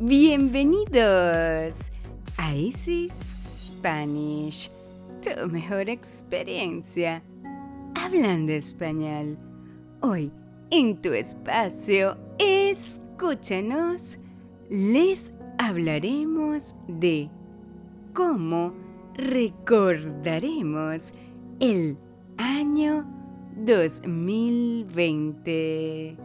Bienvenidos 0.00 1.90
a 2.36 2.54
Easy 2.54 3.08
Spanish, 3.10 4.70
tu 5.20 5.30
mejor 5.50 5.90
experiencia 5.90 7.20
hablando 7.96 8.52
español. 8.52 9.36
Hoy, 10.00 10.30
en 10.70 11.02
tu 11.02 11.12
espacio, 11.12 12.16
escúchanos, 12.38 14.20
les 14.70 15.32
hablaremos 15.58 16.76
de 16.86 17.28
cómo 18.14 18.74
recordaremos 19.14 21.10
el 21.58 21.98
año 22.36 23.04
2020. 23.66 26.16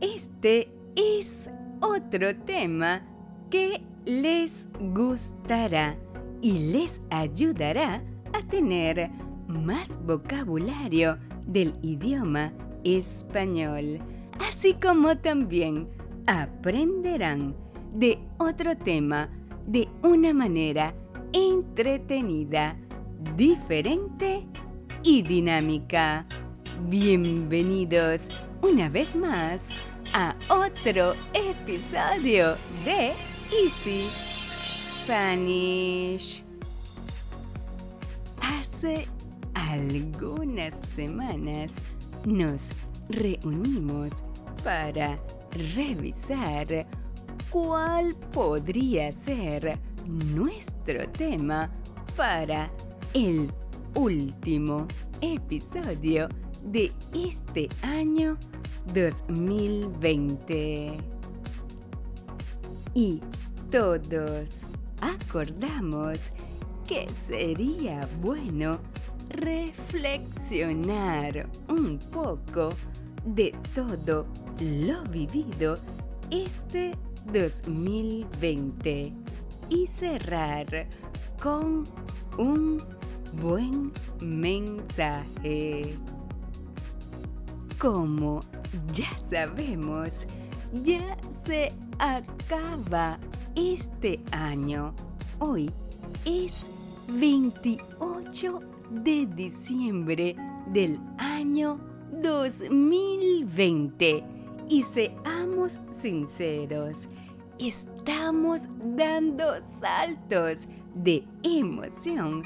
Este 0.00 0.73
es 0.96 1.50
otro 1.80 2.34
tema 2.36 3.02
que 3.50 3.82
les 4.04 4.68
gustará 4.80 5.96
y 6.40 6.72
les 6.72 7.02
ayudará 7.10 8.02
a 8.32 8.40
tener 8.40 9.10
más 9.46 9.98
vocabulario 10.04 11.18
del 11.46 11.74
idioma 11.82 12.52
español, 12.84 14.00
así 14.40 14.74
como 14.74 15.16
también 15.18 15.88
aprenderán 16.26 17.54
de 17.92 18.18
otro 18.38 18.76
tema 18.76 19.28
de 19.66 19.88
una 20.02 20.32
manera 20.34 20.94
entretenida, 21.32 22.76
diferente 23.36 24.46
y 25.02 25.22
dinámica. 25.22 26.26
Bienvenidos 26.88 28.28
una 28.62 28.88
vez 28.88 29.14
más 29.16 29.72
a 30.14 30.34
otro 30.48 31.14
episodio 31.32 32.56
de 32.84 33.12
Easy 33.50 34.08
Spanish. 35.02 36.44
Hace 38.40 39.08
algunas 39.54 40.78
semanas 40.88 41.80
nos 42.24 42.70
reunimos 43.08 44.22
para 44.62 45.18
revisar 45.74 46.86
cuál 47.50 48.14
podría 48.32 49.10
ser 49.10 49.76
nuestro 50.06 51.08
tema 51.08 51.72
para 52.16 52.70
el 53.14 53.52
último 53.96 54.86
episodio 55.20 56.28
de 56.64 56.90
este 57.12 57.68
año 57.82 58.36
2020. 58.92 60.92
Y 62.94 63.20
todos 63.70 64.62
acordamos 65.00 66.32
que 66.86 67.08
sería 67.12 68.08
bueno 68.20 68.78
reflexionar 69.30 71.48
un 71.68 71.98
poco 72.12 72.74
de 73.24 73.54
todo 73.74 74.26
lo 74.60 75.02
vivido 75.04 75.78
este 76.30 76.92
2020 77.32 79.12
y 79.70 79.86
cerrar 79.86 80.86
con 81.42 81.84
un 82.38 82.82
buen 83.40 83.90
mensaje. 84.20 85.96
Como 87.84 88.40
ya 88.94 89.12
sabemos, 89.18 90.26
ya 90.72 91.18
se 91.28 91.70
acaba 91.98 93.18
este 93.54 94.22
año. 94.32 94.94
Hoy 95.38 95.70
es 96.24 97.10
28 97.20 98.60
de 98.90 99.26
diciembre 99.26 100.34
del 100.68 100.98
año 101.18 101.78
2020. 102.22 104.24
Y 104.70 104.82
seamos 104.82 105.78
sinceros, 105.90 107.10
estamos 107.58 108.62
dando 108.96 109.60
saltos 109.60 110.60
de 110.94 111.28
emoción 111.42 112.44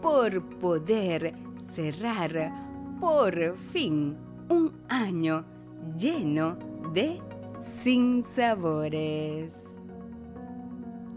por 0.00 0.44
poder 0.60 1.34
cerrar 1.58 2.52
por 3.00 3.56
fin 3.72 4.25
un 4.48 4.72
año 4.88 5.44
lleno 5.98 6.56
de 6.92 7.20
sinsabores. 7.60 9.78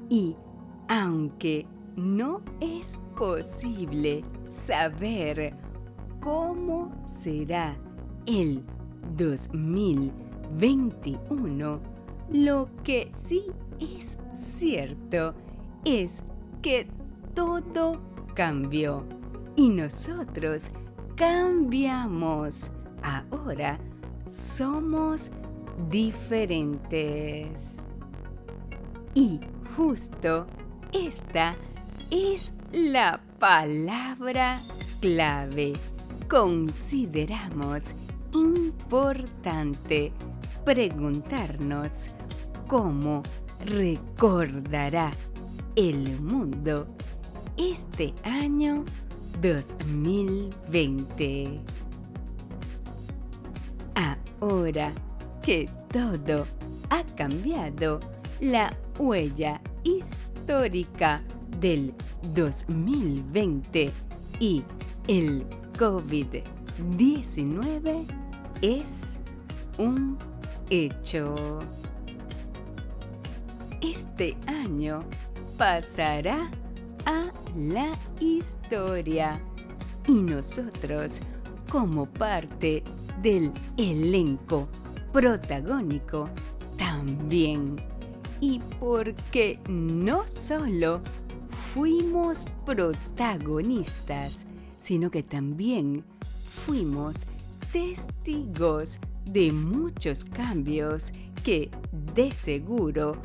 Y 0.09 0.35
aunque 0.87 1.67
no 1.95 2.41
es 2.59 2.99
posible 3.17 4.23
saber 4.47 5.55
cómo 6.21 6.91
será 7.05 7.75
el 8.25 8.63
2021, 9.17 11.79
lo 12.31 12.69
que 12.83 13.09
sí 13.13 13.45
es 13.79 14.17
cierto 14.33 15.33
es 15.85 16.23
que 16.61 16.87
todo 17.33 18.01
cambió 18.33 19.05
y 19.55 19.69
nosotros 19.69 20.71
cambiamos. 21.15 22.73
Ahora 23.01 23.79
somos 24.27 25.31
diferentes. 25.89 27.77
Y 29.13 29.39
justo 29.75 30.47
esta 30.91 31.55
es 32.11 32.51
la 32.71 33.19
palabra 33.39 34.59
clave. 35.01 35.73
Consideramos 36.29 37.95
importante 38.33 40.11
preguntarnos 40.63 42.09
cómo 42.67 43.23
recordará 43.65 45.11
el 45.75 46.21
mundo 46.21 46.87
este 47.57 48.13
año 48.23 48.85
2020. 49.41 51.59
Ahora 54.41 54.91
que 55.43 55.69
todo 55.91 56.45
ha 56.89 57.03
cambiado, 57.15 57.99
la 58.39 58.73
huella 58.97 59.59
histórica 59.83 61.21
del 61.59 61.93
2020 62.33 63.91
y 64.39 64.63
el 65.07 65.45
COVID-19 65.77 68.05
es 68.61 69.19
un 69.77 70.17
hecho. 70.69 71.59
Este 73.81 74.37
año 74.47 75.03
pasará 75.57 76.49
a 77.05 77.23
la 77.57 77.91
historia 78.19 79.41
y 80.07 80.13
nosotros 80.13 81.19
como 81.69 82.05
parte 82.05 82.83
del 83.21 83.51
elenco 83.77 84.67
protagónico 85.11 86.29
también. 86.77 87.75
Y 88.41 88.59
porque 88.79 89.59
no 89.67 90.27
solo 90.27 91.01
fuimos 91.73 92.45
protagonistas, 92.65 94.45
sino 94.77 95.11
que 95.11 95.23
también 95.23 96.05
fuimos 96.65 97.25
testigos 97.71 98.99
de 99.25 99.51
muchos 99.51 100.23
cambios 100.25 101.11
que 101.43 101.69
de 102.15 102.31
seguro 102.31 103.17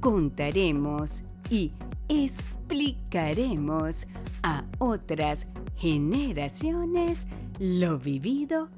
contaremos 0.00 1.22
y 1.50 1.72
explicaremos 2.08 4.06
a 4.42 4.64
otras 4.78 5.46
generaciones 5.76 7.26
lo 7.58 7.98
vivido 7.98 8.68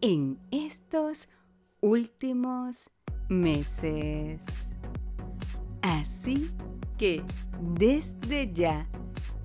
en 0.00 0.38
estos 0.50 1.28
últimos 1.80 2.90
meses. 3.28 4.42
Así 5.82 6.50
que 6.98 7.22
desde 7.60 8.52
ya 8.52 8.88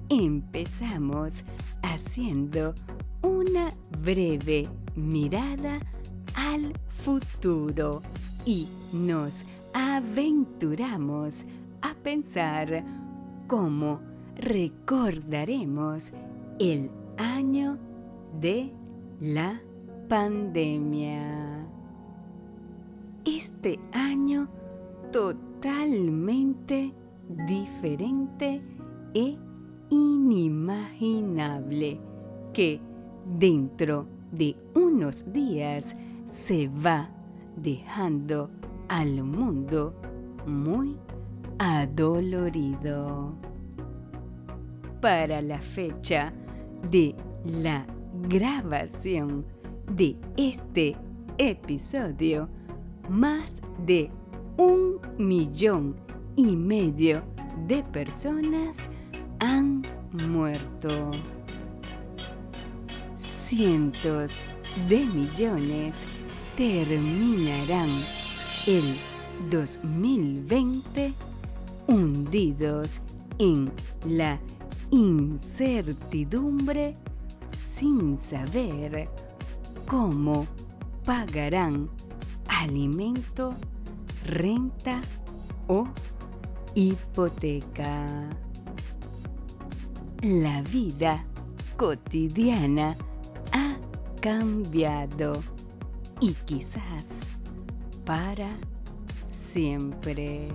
empezamos 0.09 1.43
haciendo 1.83 2.73
una 3.21 3.69
breve 4.01 4.67
mirada 4.95 5.79
al 6.35 6.73
futuro 6.87 8.01
y 8.45 8.67
nos 8.93 9.45
aventuramos 9.73 11.45
a 11.81 11.93
pensar 11.95 12.83
cómo 13.47 14.01
recordaremos 14.35 16.11
el 16.59 16.89
año 17.17 17.77
de 18.39 18.71
la 19.19 19.61
pandemia. 20.09 21.65
Este 23.23 23.79
año 23.91 24.49
totalmente 25.11 26.91
diferente 27.45 28.63
e 29.13 29.37
inimaginable 29.89 31.99
que 32.51 32.81
dentro 33.37 34.07
de 34.31 34.55
unos 34.73 35.31
días 35.31 35.95
se 36.25 36.67
va 36.69 37.11
dejando 37.55 38.49
al 38.87 39.23
mundo 39.23 39.93
muy 40.47 40.97
adolorido. 41.59 43.35
Para 45.01 45.43
la 45.43 45.61
fecha 45.61 46.33
de 46.89 47.15
la 47.45 47.85
grabación 48.27 49.58
de 49.95 50.15
este 50.37 50.95
episodio, 51.37 52.49
más 53.09 53.61
de 53.85 54.09
un 54.57 54.99
millón 55.17 55.95
y 56.35 56.55
medio 56.55 57.23
de 57.67 57.83
personas 57.83 58.89
han 59.39 59.83
muerto. 60.11 61.11
Cientos 63.13 64.43
de 64.87 65.05
millones 65.05 66.05
terminarán 66.55 67.89
el 68.67 68.95
2020 69.49 71.11
hundidos 71.87 73.01
en 73.39 73.71
la 74.05 74.39
incertidumbre 74.91 76.95
sin 77.51 78.17
saber 78.17 79.09
cómo 79.89 80.45
pagarán 81.03 81.89
alimento, 82.47 83.55
renta 84.23 85.01
o 85.67 85.87
hipoteca. 86.75 88.29
La 90.21 90.61
vida 90.61 91.25
cotidiana 91.75 92.95
ha 93.51 93.77
cambiado 94.21 95.41
y 96.21 96.33
quizás 96.33 97.31
para 98.05 98.49
siempre. 99.25 100.49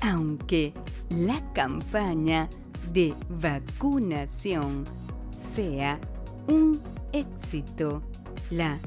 Aunque 0.00 0.74
la 1.10 1.40
campaña 1.52 2.48
de 2.92 3.14
vacunación 3.28 4.82
sea 5.30 6.00
un 6.48 6.80
éxito, 7.12 8.02
la 8.50 8.78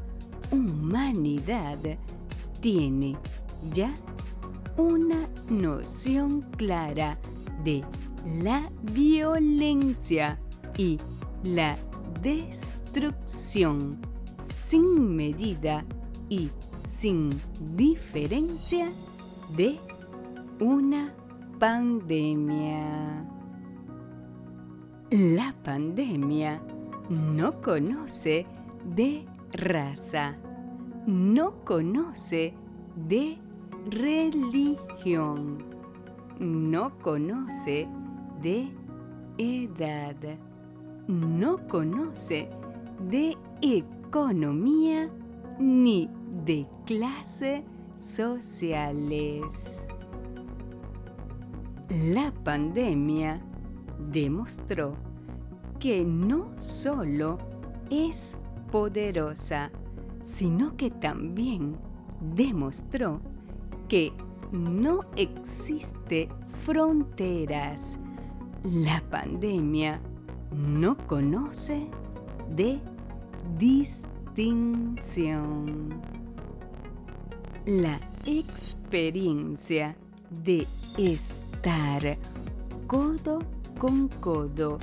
humanidad 0.52 1.78
tiene 2.60 3.16
ya 3.72 3.94
una 4.78 5.28
noción 5.50 6.42
clara 6.58 7.18
de 7.63 7.84
la 8.44 8.63
violencia 8.94 10.40
y 10.78 10.98
la 11.44 11.78
destrucción 12.22 14.00
sin 14.38 15.16
medida 15.16 15.86
y 16.30 16.50
sin 16.84 17.40
diferencia 17.75 18.90
de 19.56 19.78
una 20.60 21.13
pandemia. 21.60 23.25
La 25.10 25.54
pandemia 25.63 26.62
no 27.12 27.62
conoce 27.62 28.46
de 28.86 29.25
raza, 29.52 30.38
no 31.06 31.56
conoce 31.66 32.54
de 32.96 33.38
religión, 33.90 35.58
no 36.40 36.98
conoce 37.00 37.90
de 38.42 38.72
edad, 39.38 40.16
no 41.10 41.68
conoce 41.68 42.50
de 43.10 43.38
economía 43.62 45.10
ni 45.60 46.10
de 46.46 46.66
clase 46.86 47.66
sociales. 47.98 49.86
La 51.90 52.31
pandemia 52.31 53.42
demostró 54.00 55.11
que 55.81 56.06
no 56.06 56.51
solo 56.60 57.39
es 57.89 58.38
poderosa, 58.72 59.72
sino 60.24 60.78
que 60.78 60.92
también 60.92 61.75
demostró 62.36 63.19
que 63.89 64.13
no 64.51 65.01
existe 65.16 66.30
fronteras. 66.63 68.00
La 68.63 69.01
pandemia 69.10 70.00
no 70.51 70.95
conoce 71.07 71.88
de 72.56 72.80
distinción. 73.57 74.39
La 77.66 78.00
experiencia 78.25 79.98
de 80.30 80.68
estar 81.00 82.19
codo 82.86 83.39
con 83.80 84.07
codo 84.10 84.77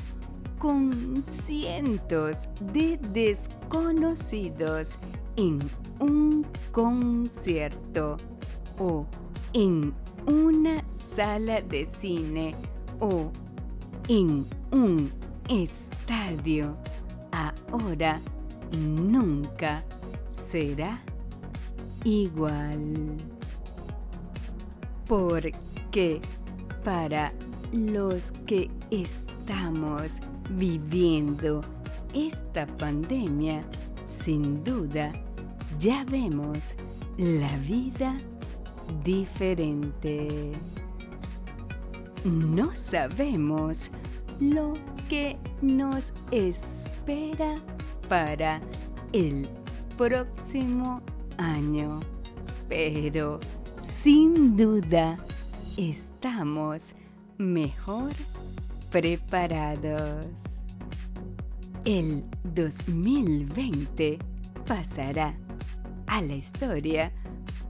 con 0.58 1.22
cientos 1.28 2.48
de 2.72 2.96
desconocidos 3.12 4.98
en 5.36 5.58
un 6.00 6.44
concierto 6.72 8.16
o 8.78 9.06
en 9.52 9.94
una 10.26 10.84
sala 10.96 11.60
de 11.62 11.86
cine 11.86 12.54
o 13.00 13.30
en 14.08 14.46
un 14.72 15.10
estadio. 15.48 16.76
Ahora 17.30 18.20
nunca 18.72 19.84
será 20.28 21.00
igual. 22.04 23.16
Porque 25.06 26.20
para 26.84 27.32
los 27.72 28.32
que 28.46 28.70
estamos 28.90 30.20
viviendo 30.50 31.60
esta 32.14 32.66
pandemia, 32.66 33.64
sin 34.06 34.62
duda, 34.64 35.12
ya 35.78 36.04
vemos 36.04 36.74
la 37.16 37.56
vida 37.58 38.16
diferente. 39.04 40.52
No 42.24 42.74
sabemos 42.74 43.90
lo 44.40 44.72
que 45.08 45.36
nos 45.62 46.12
espera 46.30 47.54
para 48.08 48.60
el 49.12 49.48
próximo 49.96 51.02
año, 51.36 52.00
pero 52.68 53.38
sin 53.80 54.56
duda 54.56 55.16
estamos 55.76 56.94
mejor 57.38 58.12
preparados. 58.90 60.26
El 61.84 62.24
2020 62.44 64.18
pasará 64.66 65.34
a 66.06 66.20
la 66.20 66.34
historia 66.34 67.12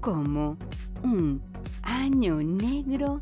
como 0.01 0.57
un 1.03 1.43
año 1.83 2.43
negro 2.43 3.21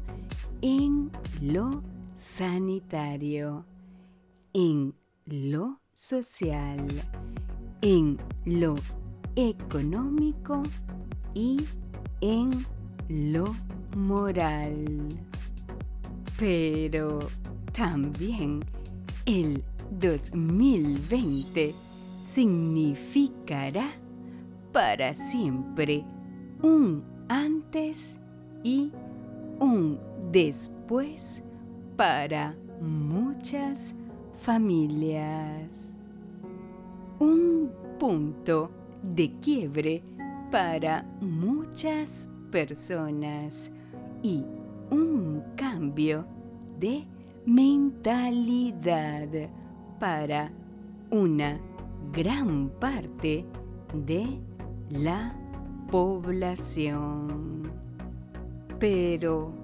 en 0.62 1.10
lo 1.40 1.82
sanitario, 2.14 3.64
en 4.52 4.94
lo 5.26 5.80
social, 5.92 6.86
en 7.82 8.18
lo 8.44 8.74
económico 9.36 10.62
y 11.34 11.64
en 12.20 12.64
lo 13.08 13.54
moral. 13.96 15.08
Pero 16.38 17.18
también 17.76 18.64
el 19.26 19.62
2020 20.00 21.72
significará 21.72 23.90
para 24.72 25.12
siempre 25.12 26.02
un 26.62 27.04
antes 27.28 28.18
y 28.64 28.90
un 29.60 29.98
después 30.32 31.42
para 31.96 32.56
muchas 32.80 33.94
familias. 34.32 35.98
Un 37.18 37.70
punto 37.98 38.70
de 39.02 39.30
quiebre 39.40 40.02
para 40.50 41.02
muchas 41.20 42.26
personas 42.50 43.70
y 44.22 44.42
un 44.90 45.42
cambio 45.56 46.24
de 46.80 47.06
mentalidad 47.46 49.28
para 50.00 50.50
una 51.10 51.60
gran 52.12 52.68
parte 52.80 53.46
de 53.94 54.40
la 54.90 55.34
población. 55.90 57.70
Pero, 58.80 59.54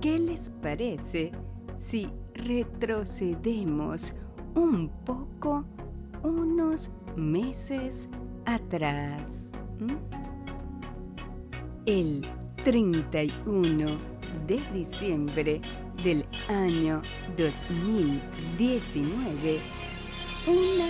¿qué 0.00 0.18
les 0.18 0.50
parece 0.50 1.32
si 1.76 2.10
retrocedemos 2.34 4.14
un 4.54 4.90
poco 5.04 5.64
unos 6.22 6.90
meses 7.16 8.08
atrás? 8.44 9.52
¿Mm? 9.78 9.96
El 11.86 12.26
31 12.64 13.86
de 14.46 14.60
diciembre 14.74 15.60
del 16.04 16.24
año 16.48 17.02
2019, 17.36 19.58
una 20.46 20.86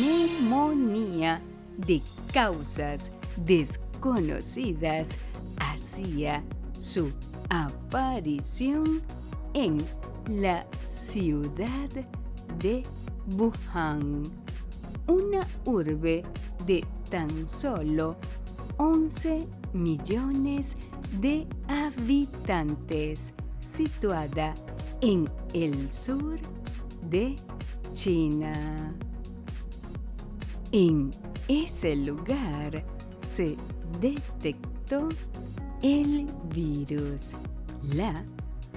neumonía 0.00 1.42
de 1.76 2.00
causas 2.32 3.12
desconocidas 3.36 5.18
hacía 5.58 6.42
su 6.76 7.12
aparición 7.48 9.00
en 9.54 9.84
la 10.28 10.66
ciudad 10.84 11.88
de 12.58 12.82
Wuhan, 13.36 14.24
una 15.06 15.46
urbe 15.64 16.24
de 16.66 16.84
tan 17.10 17.48
solo 17.48 18.16
11 18.76 19.46
millones 19.72 20.76
de 21.20 21.46
habitantes 21.68 23.32
situada 23.68 24.54
en 25.00 25.28
el 25.52 25.92
sur 25.92 26.38
de 27.10 27.36
China. 27.92 28.94
En 30.72 31.10
ese 31.48 31.94
lugar 31.96 32.84
se 33.26 33.56
detectó 34.00 35.08
el 35.82 36.26
virus, 36.54 37.32
la 37.94 38.24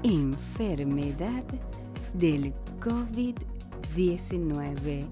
enfermedad 0.03 1.43
del 2.13 2.53
COVID-19 2.79 5.05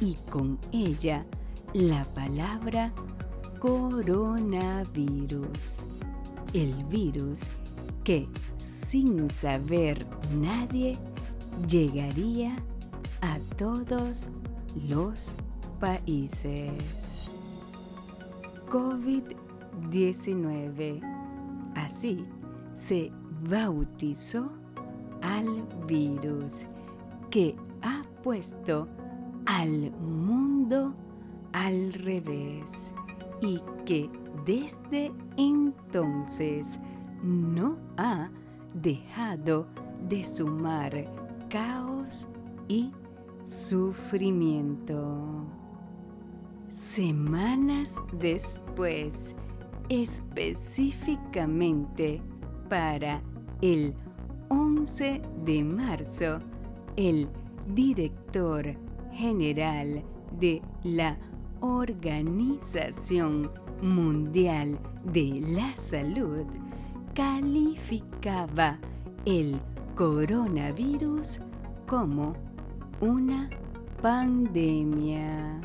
y 0.00 0.14
con 0.30 0.58
ella 0.72 1.26
la 1.74 2.04
palabra 2.04 2.92
coronavirus. 3.58 5.84
El 6.52 6.72
virus 6.84 7.48
que 8.04 8.28
sin 8.56 9.28
saber 9.30 10.04
nadie 10.40 10.98
llegaría 11.68 12.56
a 13.20 13.38
todos 13.56 14.28
los 14.88 15.34
países. 15.78 16.72
COVID-19. 18.68 21.00
Así 21.74 22.26
se 22.72 23.12
bautizó 23.48 24.50
al 25.20 25.46
virus 25.86 26.66
que 27.30 27.54
ha 27.82 28.02
puesto 28.22 28.88
al 29.46 29.92
mundo 29.92 30.94
al 31.52 31.92
revés 31.92 32.92
y 33.40 33.60
que 33.84 34.10
desde 34.46 35.12
entonces 35.36 36.80
no 37.22 37.78
ha 37.96 38.30
dejado 38.74 39.66
de 40.08 40.24
sumar 40.24 41.06
caos 41.48 42.26
y 42.68 42.92
sufrimiento. 43.44 45.46
Semanas 46.68 47.96
después, 48.12 49.34
específicamente 49.88 52.22
para 52.68 53.20
el 53.60 53.96
11 54.48 55.22
de 55.44 55.64
marzo, 55.64 56.38
el 56.96 57.28
director 57.74 58.76
general 59.12 60.04
de 60.38 60.62
la 60.82 61.18
Organización 61.60 63.50
Mundial 63.82 64.78
de 65.04 65.40
la 65.46 65.76
Salud 65.76 66.46
calificaba 67.14 68.78
el 69.24 69.60
coronavirus 69.94 71.40
como 71.86 72.34
una 73.00 73.50
pandemia. 74.00 75.60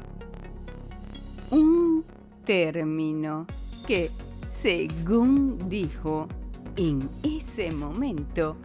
Un 1.51 2.03
término 2.43 3.45
que, 3.87 4.09
según 4.45 5.57
dijo 5.69 6.27
en 6.75 7.09
ese 7.23 7.71
momento, 7.71 8.57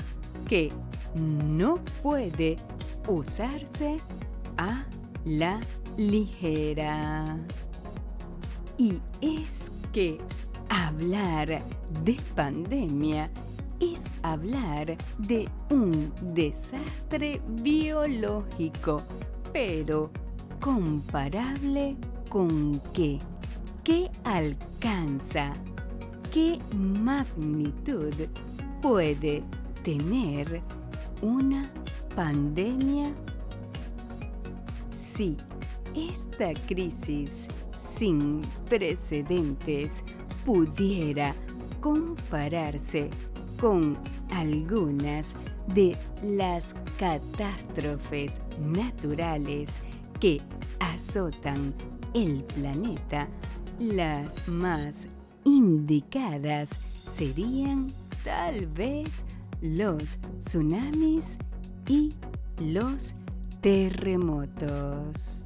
que 0.49 0.73
no 1.15 1.79
puede 2.03 2.57
usarse 3.07 3.97
a 4.57 4.85
la 5.25 5.61
ligera. 5.97 7.39
Y 8.79 8.99
es 9.21 9.71
que 9.93 10.19
hablar 10.73 11.63
de 12.03 12.19
pandemia 12.35 13.31
es 13.79 14.05
hablar 14.23 14.97
de 15.19 15.47
un 15.71 16.11
desastre 16.35 17.43
biológico, 17.63 19.03
pero 19.53 20.11
comparable 20.61 21.97
con 22.31 22.81
qué? 22.95 23.19
¿Qué 23.85 24.11
alcanza? 24.25 25.53
¿Qué 26.33 26.59
magnitud 26.75 28.15
puede 28.81 29.43
tener 29.85 30.63
una 31.21 31.71
pandemia? 32.17 33.13
Si 34.91 35.37
esta 35.95 36.55
crisis 36.67 37.47
sin 38.03 38.41
precedentes 38.71 40.03
pudiera 40.45 41.35
compararse 41.81 43.09
con 43.61 43.97
algunas 44.31 45.35
de 45.75 45.97
las 46.23 46.75
catástrofes 46.99 48.41
naturales 48.61 49.81
que 50.19 50.41
azotan 50.81 51.75
el 52.15 52.43
planeta, 52.45 53.29
las 53.79 54.49
más 54.49 55.07
indicadas 55.45 56.69
serían 56.69 57.89
tal 58.25 58.67
vez 58.67 59.25
los 59.61 60.19
tsunamis 60.41 61.39
y 61.89 62.13
los 62.61 63.15
terremotos. 63.61 65.45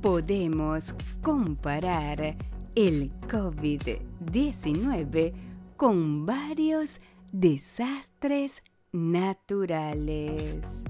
Podemos 0.00 0.94
comparar 1.22 2.36
el 2.74 3.12
COVID-19 3.28 5.32
con 5.76 6.26
varios 6.26 7.00
desastres 7.32 8.64
naturales. 8.92 10.82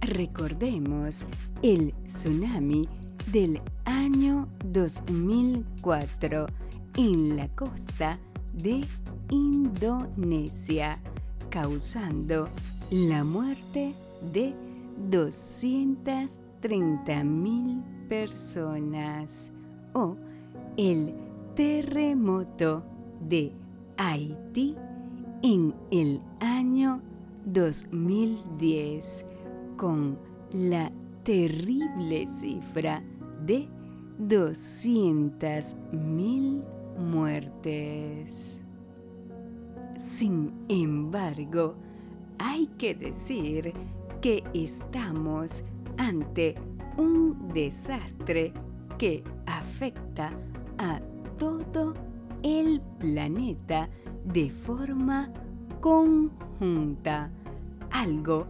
Recordemos 0.00 1.26
el 1.62 1.94
tsunami 2.06 2.88
del 3.32 3.60
año 3.84 4.48
2004 4.64 6.46
en 6.96 7.36
la 7.36 7.48
costa 7.48 8.18
de 8.52 8.84
Indonesia, 9.30 10.98
causando 11.50 12.48
la 12.90 13.24
muerte 13.24 13.94
de 14.32 14.52
230.000 15.10 18.08
personas. 18.08 19.50
O 19.94 20.16
el 20.76 21.14
terremoto 21.54 22.82
de 23.20 23.52
Haití 23.96 24.76
en 25.42 25.74
el 25.90 26.20
año 26.40 27.00
2010 27.44 29.24
con 29.76 30.18
la 30.52 30.90
terrible 31.22 32.26
cifra 32.26 33.02
de 33.44 33.68
200.000 34.20 36.62
muertes. 36.98 38.60
Sin 39.96 40.52
embargo, 40.68 41.76
hay 42.38 42.66
que 42.78 42.94
decir 42.94 43.72
que 44.20 44.44
estamos 44.54 45.64
ante 45.96 46.54
un 46.96 47.48
desastre 47.52 48.52
que 48.98 49.24
afecta 49.46 50.30
todo 51.38 51.94
el 52.42 52.80
planeta 52.98 53.88
de 54.24 54.50
forma 54.50 55.30
conjunta, 55.80 57.30
algo 57.90 58.46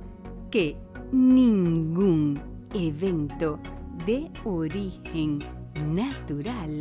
que 0.50 0.76
ningún 1.12 2.40
evento 2.74 3.58
de 4.06 4.30
origen 4.44 5.38
natural 5.92 6.80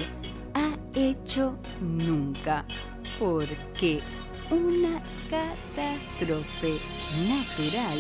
ha 0.54 0.76
hecho 0.94 1.58
nunca, 1.82 2.66
porque 3.20 4.00
una 4.52 5.02
catástrofe 5.30 6.78
natural 7.28 8.00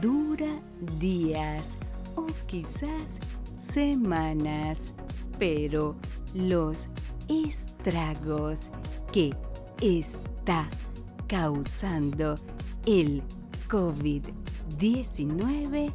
dura 0.00 0.60
días 0.98 1.76
o 2.16 2.26
quizás 2.46 3.18
semanas, 3.58 4.94
pero 5.38 5.94
los 6.34 6.88
estragos 7.30 8.70
que 9.12 9.30
está 9.80 10.68
causando 11.28 12.34
el 12.86 13.22
COVID-19 13.68 15.92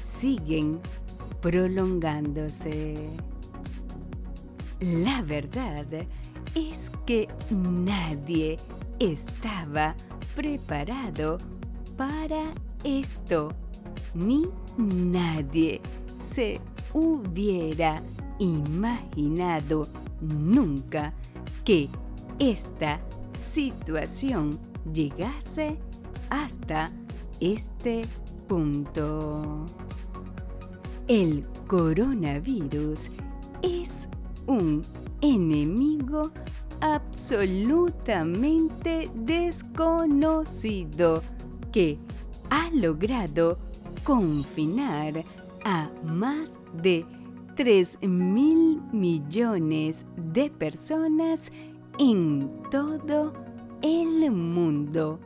siguen 0.00 0.78
prolongándose. 1.42 3.10
La 4.80 5.22
verdad 5.22 5.86
es 6.54 6.92
que 7.04 7.28
nadie 7.50 8.56
estaba 9.00 9.96
preparado 10.34 11.38
para 11.96 12.52
esto, 12.84 13.48
ni 14.14 14.46
nadie 14.76 15.80
se 16.22 16.60
hubiera 16.92 18.02
imaginado 18.38 19.88
nunca 20.20 21.12
que 21.64 21.88
esta 22.38 23.00
situación 23.34 24.58
llegase 24.92 25.78
hasta 26.30 26.92
este 27.40 28.06
punto. 28.48 29.66
El 31.08 31.44
coronavirus 31.66 33.10
es 33.62 34.08
un 34.46 34.82
enemigo 35.20 36.30
absolutamente 36.80 39.10
desconocido 39.14 41.22
que 41.72 41.98
ha 42.50 42.70
logrado 42.72 43.58
confinar 44.04 45.14
a 45.64 45.90
más 46.04 46.60
de 46.82 47.04
3 47.56 47.98
mil 48.02 48.82
millones 48.92 50.06
de 50.14 50.50
personas 50.50 51.50
en 51.98 52.50
todo 52.70 53.32
el 53.80 54.30
mundo, 54.30 55.18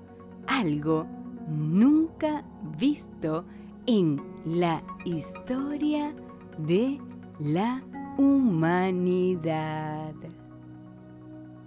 algo 0.47 1.09
nunca 1.49 2.45
visto 2.79 3.45
en 3.87 4.23
la 4.45 4.81
historia 5.05 6.15
de 6.57 7.01
la 7.41 7.83
humanidad. 8.17 10.15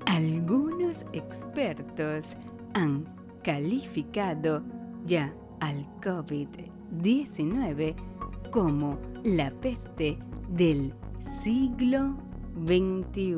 Algunos 0.05 1.05
expertos 1.11 2.37
han 2.73 3.05
calificado 3.43 4.63
ya 5.05 5.33
al 5.59 5.85
COVID-19 5.99 7.95
como 8.49 8.97
la 9.23 9.51
peste 9.51 10.17
del 10.49 10.93
siglo 11.19 12.15
XXI. 12.65 13.33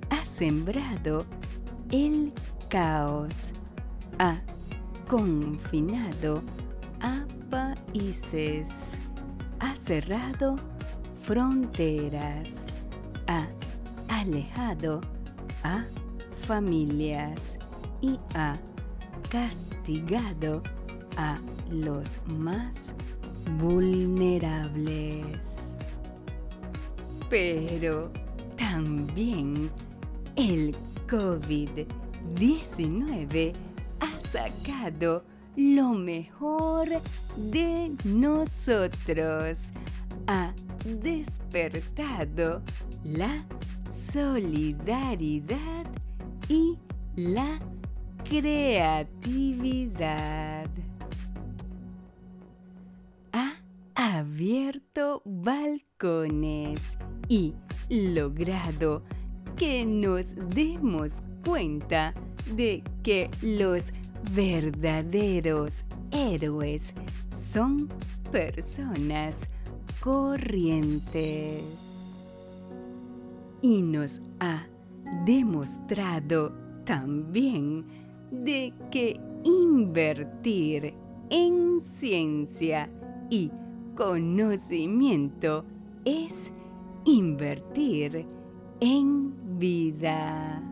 ha 0.09 0.25
sembrado 0.25 1.27
el 1.91 2.33
caos, 2.69 3.53
ha 4.19 4.37
confinado. 5.09 6.43
A. 7.01 7.25
Países, 7.51 8.99
ha 9.61 9.75
cerrado. 9.77 10.57
Fronteras, 11.23 12.67
ha 13.29 13.47
alejado. 14.09 15.01
A. 15.63 15.85
Familias. 16.47 17.59
Y 18.01 18.19
ha 18.35 18.57
castigado. 19.31 20.63
A. 21.17 21.37
Los 21.71 22.21
más 22.39 22.95
vulnerables. 23.59 25.29
Pero 27.29 28.11
también 28.57 29.71
el 30.37 30.75
COVID-19 31.07 33.55
ha 34.01 34.21
sacado 34.21 35.25
lo 35.57 35.95
mejor 35.95 36.87
de 37.37 37.93
nosotros. 38.05 39.73
Ha 40.27 40.53
despertado 40.85 42.63
la 43.05 43.39
solidaridad 43.91 45.87
y 46.49 46.79
la 47.15 47.61
creatividad. 48.29 50.67
Ha 53.33 53.55
abierto 53.95 55.23
balcones 55.25 56.99
y 57.29 57.55
logrado 57.89 59.05
que 59.57 59.87
nos 59.87 60.35
demos 60.55 61.23
cuenta 61.45 62.13
de 62.55 62.83
que 63.03 63.31
los 63.41 63.93
verdaderos 64.35 65.85
héroes 66.11 66.95
son 67.31 67.89
personas 68.31 69.49
corrientes. 70.01 71.83
Y 73.63 73.81
nos 73.83 74.21
ha 74.41 74.67
demostrado 75.25 76.53
también 76.85 77.85
de 78.31 78.75
que 78.91 79.19
invertir 79.45 80.93
en 81.31 81.81
ciencia 81.81 82.91
y 83.31 83.51
conocimiento 83.95 85.65
es 86.05 86.53
invertir 87.05 88.27
en 88.81 89.46
vida. 89.59 90.63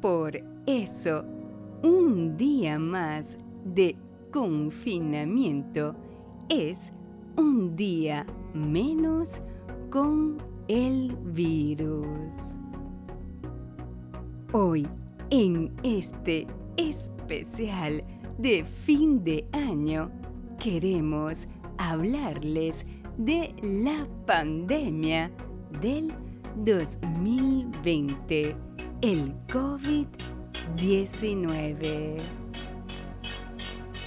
Por 0.00 0.36
eso, 0.66 1.24
un 1.82 2.36
día 2.36 2.78
más 2.78 3.38
de 3.64 3.96
confinamiento 4.30 5.94
es 6.48 6.92
un 7.36 7.74
día 7.74 8.26
menos 8.52 9.40
con 9.90 10.38
el 10.68 11.16
virus. 11.24 12.56
Hoy, 14.52 14.86
en 15.30 15.72
este 15.82 16.46
especial 16.76 18.04
de 18.38 18.64
fin 18.64 19.24
de 19.24 19.46
año, 19.52 20.10
queremos 20.58 21.48
hablarles 21.78 22.86
de 23.18 23.54
la 23.62 24.06
pandemia 24.26 25.30
del 25.80 26.12
2020, 26.56 28.56
el 29.02 29.34
COVID-19. 29.48 32.20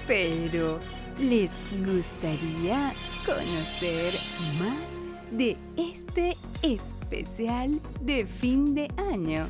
Pero, 0.08 0.80
¿les 1.20 1.52
gustaría 1.86 2.94
conocer 3.26 4.14
más 4.60 5.02
de 5.32 5.58
este 5.76 6.36
especial 6.64 7.82
de 8.02 8.26
fin 8.26 8.74
de 8.74 8.88
año? 8.96 9.46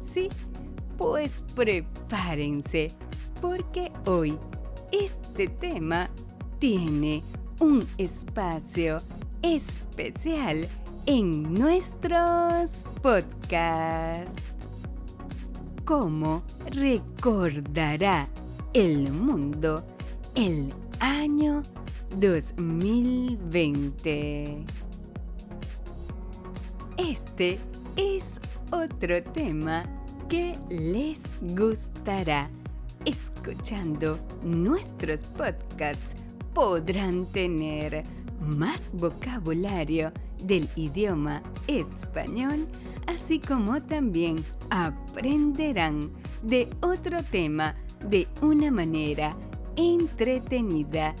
Sí, 0.00 0.28
pues 0.96 1.44
prepárense, 1.54 2.90
porque 3.40 3.92
hoy 4.06 4.38
este 4.90 5.48
tema 5.48 6.08
tiene 6.58 7.22
un 7.60 7.86
espacio 7.98 8.96
especial 9.42 10.66
en 11.08 11.52
nuestros 11.54 12.84
podcasts. 13.00 14.42
¿Cómo 15.86 16.42
recordará 16.66 18.28
el 18.74 19.10
mundo 19.10 19.82
el 20.34 20.68
año 21.00 21.62
2020? 22.10 24.64
Este 26.98 27.58
es 27.96 28.38
otro 28.70 29.22
tema 29.32 29.84
que 30.28 30.58
les 30.68 31.22
gustará. 31.40 32.50
Escuchando 33.06 34.18
nuestros 34.42 35.22
podcasts 35.22 36.16
podrán 36.52 37.24
tener 37.24 38.02
más 38.40 38.90
vocabulario 38.92 40.12
del 40.42 40.68
idioma 40.76 41.42
español, 41.66 42.66
así 43.06 43.38
como 43.38 43.82
también 43.82 44.44
aprenderán 44.70 46.10
de 46.42 46.68
otro 46.80 47.22
tema 47.22 47.74
de 48.04 48.26
una 48.42 48.70
manera 48.70 49.36
entretenida, 49.76 51.14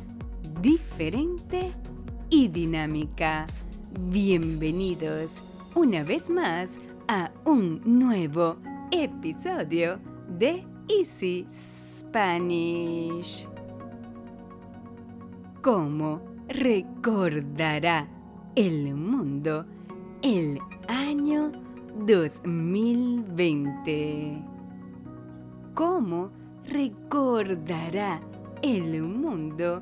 diferente 0.60 1.70
y 2.30 2.48
dinámica. 2.48 3.46
Bienvenidos 4.10 5.70
una 5.74 6.02
vez 6.02 6.28
más 6.30 6.80
a 7.08 7.30
un 7.44 7.80
nuevo 7.84 8.56
episodio 8.90 9.98
de 10.38 10.64
Easy 10.88 11.46
Spanish. 11.48 13.46
¿Cómo 15.62 16.20
recordará 16.48 18.17
el 18.58 18.94
mundo 18.96 19.64
el 20.20 20.58
año 20.88 21.52
2020? 22.04 24.42
¿Cómo 25.74 26.32
recordará 26.64 28.20
el 28.60 29.00
mundo 29.04 29.80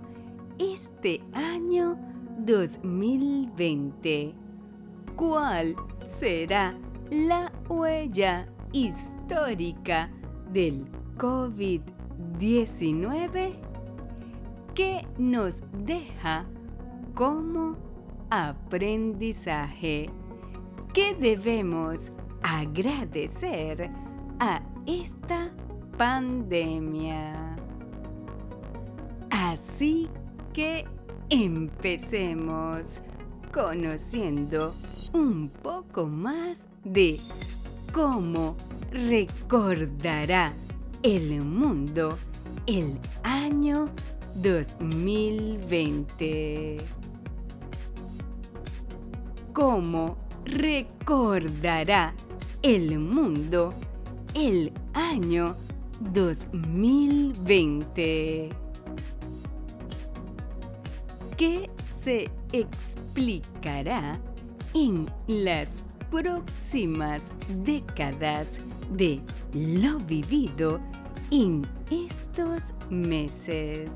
este 0.58 1.22
año 1.32 1.98
2020? 2.40 4.34
¿Cuál 5.16 5.74
será 6.04 6.78
la 7.10 7.50
huella 7.70 8.46
histórica 8.72 10.10
del 10.52 10.84
COVID-19 11.16 13.54
que 14.74 15.06
nos 15.16 15.62
deja 15.72 16.44
como 17.14 17.85
aprendizaje 18.30 20.10
que 20.92 21.14
debemos 21.14 22.12
agradecer 22.42 23.90
a 24.38 24.60
esta 24.86 25.50
pandemia. 25.96 27.56
Así 29.30 30.08
que 30.52 30.84
empecemos 31.28 33.00
conociendo 33.52 34.72
un 35.12 35.48
poco 35.48 36.06
más 36.06 36.68
de 36.84 37.18
cómo 37.92 38.56
recordará 38.90 40.54
el 41.02 41.42
mundo 41.42 42.16
el 42.66 42.98
año 43.22 43.90
2020. 44.34 46.76
¿Cómo 49.56 50.16
recordará 50.44 52.12
el 52.60 52.98
mundo 52.98 53.72
el 54.34 54.70
año 54.92 55.56
2020? 56.12 58.50
¿Qué 61.38 61.70
se 61.98 62.30
explicará 62.52 64.20
en 64.74 65.06
las 65.26 65.84
próximas 66.10 67.32
décadas 67.64 68.60
de 68.90 69.22
lo 69.54 69.96
vivido 70.00 70.82
en 71.30 71.66
estos 71.90 72.74
meses. 72.90 73.88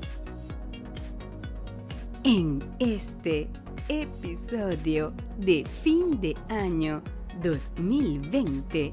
En 2.23 2.59
este 2.77 3.49
episodio 3.89 5.11
de 5.39 5.65
fin 5.65 6.21
de 6.21 6.35
año 6.49 7.01
2020 7.41 8.91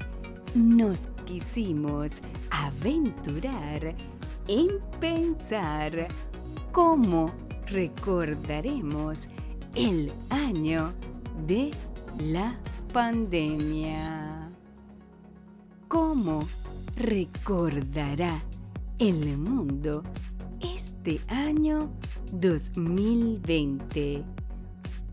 nos 0.54 1.08
quisimos 1.26 2.22
aventurar 2.50 3.94
en 4.48 4.68
pensar 4.98 6.06
cómo 6.72 7.30
recordaremos 7.66 9.28
el 9.74 10.10
año 10.30 10.94
de 11.46 11.70
la 12.18 12.58
pandemia. 12.94 14.48
¿Cómo 15.86 16.48
recordará 16.96 18.40
el 18.98 19.36
mundo 19.36 20.02
este 20.60 21.20
año 21.28 21.90
2020? 22.32 24.24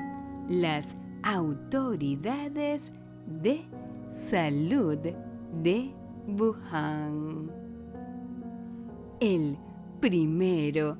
las 0.50 0.96
autoridades 1.24 2.94
de 3.26 3.66
salud 4.08 5.00
de 5.64 5.92
Wuhan. 6.28 7.50
El 9.20 9.58
primero 10.00 10.98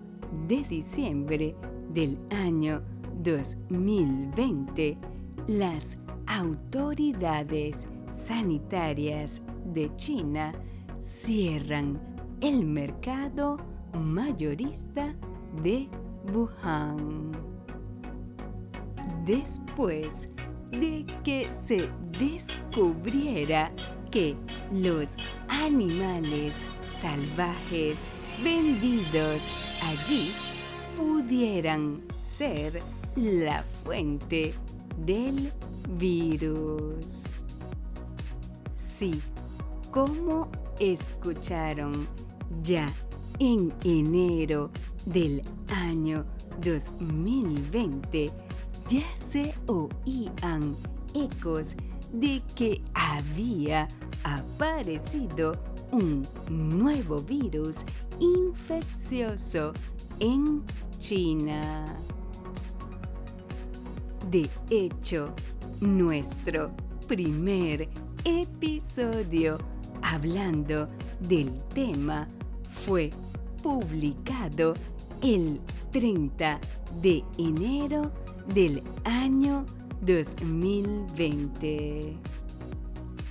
de 0.48 0.64
diciembre 0.64 1.56
del 1.90 2.18
año 2.30 2.82
2020, 3.24 4.98
las 5.48 5.98
autoridades 6.28 7.88
sanitarias 8.12 9.42
de 9.74 9.94
China 9.96 10.54
cierran 11.00 12.00
el 12.42 12.66
mercado 12.66 13.58
mayorista 13.94 15.16
de 15.64 15.88
Wuhan. 16.34 17.32
Después 19.26 20.30
de 20.72 21.06
que 21.24 21.52
se 21.54 21.90
descubriera 22.20 23.72
que 24.12 24.36
los 24.72 25.16
animales 25.48 26.68
salvajes 26.90 28.06
vendidos 28.44 29.44
allí 29.84 30.32
pudieran 30.98 32.02
ser 32.14 32.82
la 33.16 33.64
fuente 33.84 34.54
del 34.98 35.52
virus. 35.98 37.24
Sí, 38.74 39.22
como 39.92 40.50
escucharon 40.80 42.08
ya 42.62 42.92
en 43.40 43.74
enero 43.84 44.72
del 45.06 45.42
año 45.70 46.26
2020, 46.64 48.32
ya 48.88 49.06
se 49.16 49.54
oían 49.68 50.76
ecos 51.14 51.76
de 52.12 52.42
que 52.56 52.82
había 52.94 53.88
aparecido 54.24 55.54
un 55.92 56.28
nuevo 56.50 57.22
virus 57.22 57.86
infeccioso 58.20 59.72
en 60.20 60.64
China. 60.98 61.86
De 64.30 64.50
hecho, 64.70 65.34
nuestro 65.80 66.72
primer 67.08 67.88
episodio 68.24 69.58
hablando 70.02 70.88
del 71.20 71.52
tema 71.74 72.28
fue 72.86 73.10
publicado 73.62 74.74
el 75.22 75.60
30 75.92 76.60
de 77.02 77.24
enero 77.38 78.12
del 78.48 78.82
año 79.04 79.66
2020. 80.02 82.16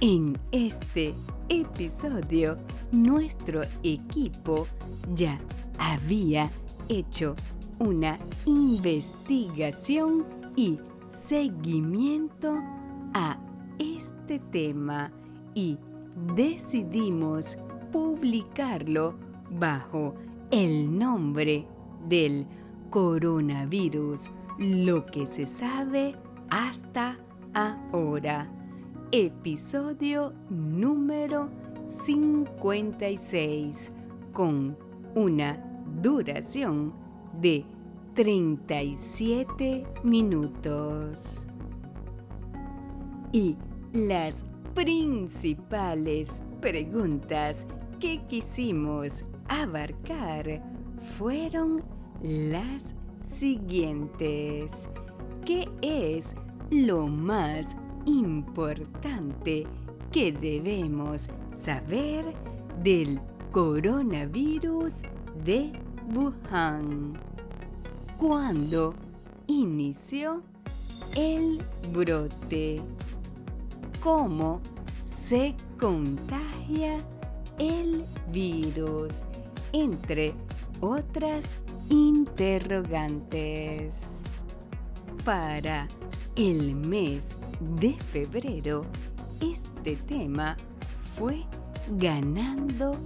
En 0.01 0.39
este 0.51 1.15
episodio, 1.49 2.57
nuestro 2.93 3.63
equipo 3.83 4.67
ya 5.15 5.39
había 5.79 6.51
hecho 6.89 7.35
una 7.79 8.19
investigación 8.47 10.25
y 10.57 10.79
seguimiento 11.07 12.59
a 13.15 13.39
este 13.79 14.39
tema 14.39 15.13
y 15.55 15.79
decidimos 16.35 17.59
publicarlo 17.93 19.15
bajo 19.51 20.15
el 20.51 20.97
nombre 20.99 21.67
del 22.09 22.47
coronavirus, 22.91 24.31
lo 24.59 25.07
que 25.07 25.27
se 25.27 25.47
sabe 25.47 26.17
hasta 26.51 27.19
ahora. 27.55 28.64
Episodio 29.13 30.33
número 30.51 31.49
56 31.85 33.93
con 34.33 34.77
una 35.15 35.65
duración 36.03 36.93
de 37.41 37.65
37 38.15 39.87
minutos. 40.03 41.47
Y 43.33 43.57
las 43.93 44.45
principales 44.75 46.43
preguntas 46.61 47.67
que 48.01 48.27
quisimos 48.27 49.25
abarcar 49.49 50.63
fueron 51.17 51.85
las 52.23 52.95
siguientes. 53.21 54.89
¿Qué 55.45 55.69
es 55.83 56.35
lo 56.71 57.07
más 57.07 57.77
importante 58.07 59.67
que 60.13 60.33
debemos 60.33 61.29
saber 61.55 62.25
del 62.83 63.21
coronavirus 63.53 65.03
de 65.45 65.73
Wuhan? 66.15 67.19
¿Cuándo 68.19 68.95
inició 69.47 70.43
el 71.17 71.63
brote? 71.93 72.81
¿Cómo 74.03 74.61
se 75.05 75.55
contagia 75.79 76.99
el 77.59 78.05
virus? 78.33 79.23
Entre 79.73 80.35
otras 80.81 81.59
interrogantes. 81.89 83.95
Para 85.25 85.87
el 86.37 86.75
mes 86.75 87.37
de 87.61 87.95
febrero, 87.95 88.85
este 89.41 89.97
tema 89.97 90.57
fue 91.17 91.45
ganando 91.97 92.99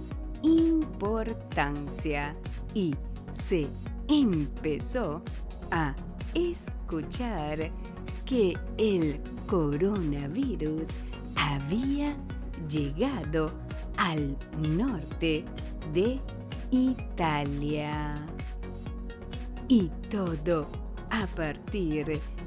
importancia 0.43 2.35
y 2.73 2.95
se 3.31 3.67
empezó 4.07 5.21
a 5.71 5.93
escuchar 6.33 7.71
que 8.25 8.57
el 8.77 9.19
coronavirus 9.47 10.87
había 11.35 12.15
llegado 12.69 13.51
al 13.97 14.37
norte 14.77 15.45
de 15.93 16.19
Italia. 16.71 18.13
Y 19.67 19.89
todo 20.09 20.67
a 21.09 21.27
partir 21.27 22.05
de 22.05 22.38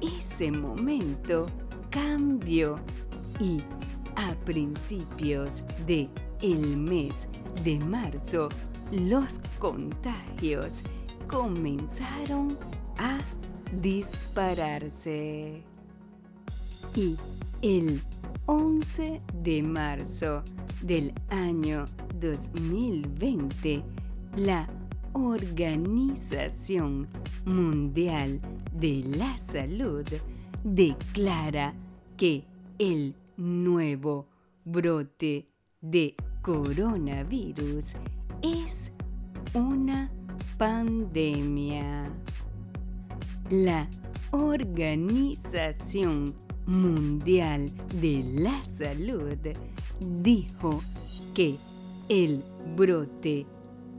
ese 0.00 0.50
momento 0.50 1.46
cambió 1.90 2.78
y 3.40 3.58
a 4.16 4.34
principios 4.44 5.62
de 5.86 6.08
el 6.42 6.76
mes 6.76 7.28
de 7.64 7.78
marzo 7.80 8.48
los 8.92 9.40
contagios 9.58 10.82
comenzaron 11.26 12.56
a 12.98 13.18
dispararse. 13.80 15.62
Y 16.94 17.16
el 17.62 18.00
11 18.46 19.20
de 19.42 19.62
marzo 19.62 20.42
del 20.82 21.12
año 21.28 21.84
2020, 22.20 23.84
la 24.36 24.68
Organización 25.12 27.08
Mundial 27.44 28.40
de 28.78 29.02
la 29.16 29.36
Salud 29.38 30.06
declara 30.62 31.74
que 32.16 32.44
el 32.78 33.14
nuevo 33.36 34.28
brote 34.64 35.48
de 35.80 36.14
coronavirus 36.42 37.94
es 38.42 38.92
una 39.54 40.12
pandemia. 40.58 42.12
La 43.50 43.88
Organización 44.30 46.34
Mundial 46.66 47.70
de 48.00 48.22
la 48.34 48.60
Salud 48.60 49.38
dijo 50.22 50.80
que 51.34 51.54
el 52.08 52.42
brote 52.76 53.46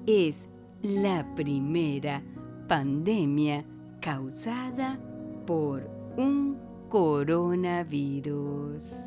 es 0.05 0.47
la 0.83 1.35
primera 1.35 2.21
pandemia 2.67 3.65
causada 3.99 4.97
por 5.45 5.87
un 6.17 6.57
coronavirus. 6.89 9.05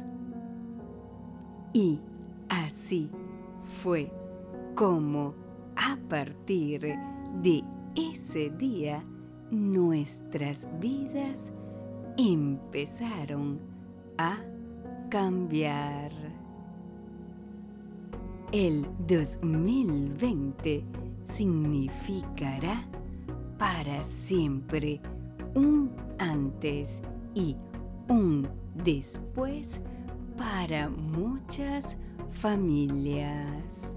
Y 1.73 1.99
así 2.49 3.11
fue 3.83 4.13
como 4.75 5.35
a 5.77 5.97
partir 6.09 6.97
de 7.43 7.63
ese 7.95 8.51
día 8.51 9.05
nuestras 9.51 10.67
vidas 10.81 11.53
empezaron 12.17 13.61
a 14.19 14.39
cambiar. 15.09 16.11
El 18.53 18.87
2020 19.07 20.85
significará 21.23 22.87
para 23.63 24.03
siempre 24.03 25.01
un 25.55 25.95
antes 26.19 27.01
y 27.33 27.57
un 28.09 28.49
después 28.75 29.81
para 30.37 30.89
muchas 30.89 31.97
familias. 32.33 33.95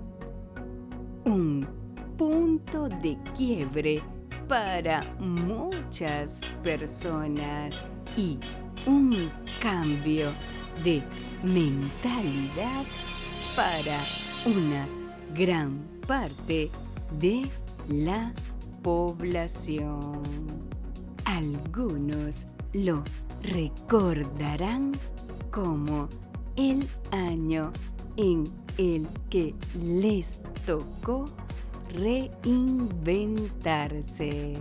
Un 1.24 1.68
punto 2.16 2.90
de 2.90 3.18
quiebre 3.36 4.04
para 4.48 5.02
muchas 5.18 6.42
personas 6.62 7.84
y 8.16 8.38
un 8.86 9.32
cambio 9.60 10.30
de 10.84 11.02
mentalidad 11.42 12.84
para 13.56 13.98
una 14.46 14.86
gran 15.34 15.80
parte 16.06 16.70
de 17.20 17.50
la 17.90 18.32
población. 18.86 20.22
Algunos 21.26 22.46
lo 22.74 23.02
recordarán 23.42 24.92
como 25.50 26.08
el 26.56 26.88
año 27.10 27.72
en 28.16 28.44
el 28.78 29.08
que 29.32 29.56
les 29.74 30.40
tocó 30.68 31.26
reinventarse. 31.96 34.54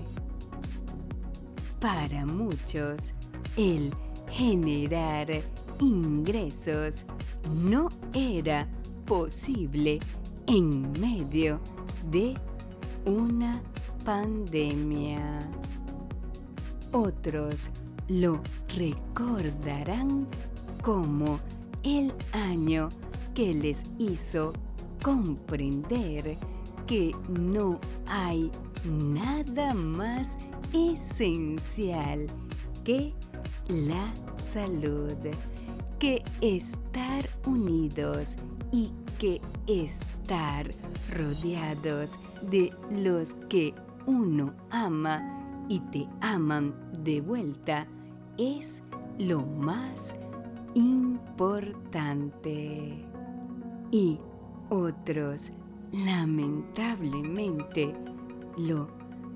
Para 1.79 2.25
muchos, 2.25 3.13
el 3.59 3.93
generar 4.31 5.29
ingresos 5.81 7.05
no 7.63 7.91
era 8.15 8.67
posible 9.05 9.99
en 10.47 10.91
medio 10.99 11.61
de 12.11 12.35
una 13.05 13.61
pandemia. 14.05 15.38
Otros 16.93 17.71
lo 18.09 18.40
recordarán 18.77 20.27
como 20.83 21.40
el 21.83 22.12
año 22.33 22.88
que 23.35 23.55
les 23.55 23.85
hizo 23.99 24.53
comprender 25.03 26.37
que 26.87 27.12
no 27.29 27.79
hay 28.07 28.51
nada 28.85 29.75
más 29.75 30.37
esencial 30.73 32.27
que 32.85 33.14
la 33.69 34.12
salud, 34.37 35.17
que 35.99 36.23
estar 36.40 37.29
unidos 37.47 38.37
y 38.71 38.90
que 39.19 39.40
estar 39.67 40.67
rodeados 41.11 42.19
de 42.51 42.71
los 42.90 43.35
que 43.49 43.73
uno 44.07 44.55
ama 44.71 45.67
y 45.69 45.81
te 45.81 46.09
aman 46.21 46.73
de 47.03 47.21
vuelta 47.21 47.88
es 48.38 48.81
lo 49.19 49.40
más 49.40 50.14
importante. 50.75 53.05
Y 53.90 54.21
otros 54.71 55.53
lamentablemente 55.93 57.95
lo 58.59 58.88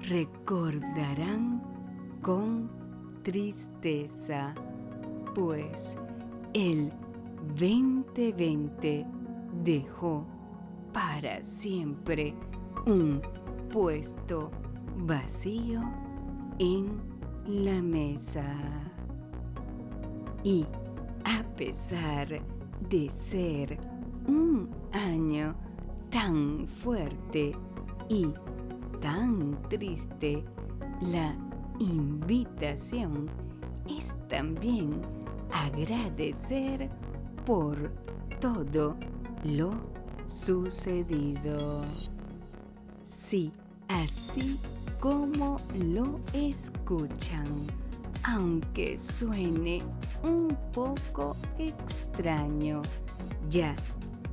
recordarán 0.08 1.62
con 2.22 2.70
tristeza, 3.22 4.54
pues 5.34 5.98
el 6.54 6.90
2020 7.58 9.06
dejó 9.62 10.24
para 10.92 11.42
siempre 11.42 12.34
un 12.86 13.20
puesto 13.68 14.50
vacío 14.96 15.80
en 16.58 17.00
la 17.46 17.82
mesa. 17.82 18.46
Y 20.42 20.66
a 21.24 21.42
pesar 21.56 22.28
de 22.88 23.10
ser 23.10 23.78
un 24.26 24.70
año 24.92 25.54
tan 26.10 26.66
fuerte 26.66 27.52
y 28.08 28.28
tan 29.00 29.60
triste, 29.68 30.44
la 31.00 31.34
invitación 31.78 33.30
es 33.88 34.16
también 34.28 35.00
agradecer 35.52 36.90
por 37.44 37.90
todo 38.40 38.96
lo 39.44 39.70
sucedido. 40.26 41.84
Sí, 43.08 43.50
así 43.88 44.60
como 45.00 45.56
lo 45.78 46.20
escuchan, 46.34 47.46
aunque 48.22 48.98
suene 48.98 49.80
un 50.22 50.54
poco 50.74 51.34
extraño, 51.58 52.82
ya 53.48 53.74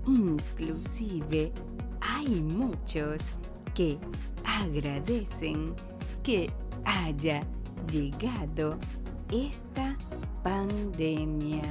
inclusive 0.05 1.53
hay 2.01 2.27
muchos 2.27 3.31
que 3.73 3.97
agradecen 4.43 5.73
que 6.21 6.51
haya 6.83 7.39
llegado 7.89 8.77
esta 9.31 9.97
pandemia. 10.43 11.63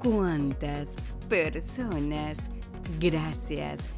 ¿Cuántas 0.00 0.96
personas, 1.28 2.48
gracias 2.98 3.90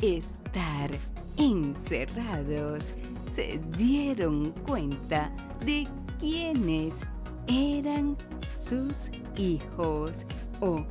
estar 0.00 0.90
encerrados, 1.36 2.94
se 3.30 3.60
dieron 3.76 4.52
cuenta 4.66 5.30
de 5.64 5.86
quiénes 6.18 7.00
eran 7.46 8.16
sus 8.54 9.10
hijos 9.36 10.26
o 10.60 10.84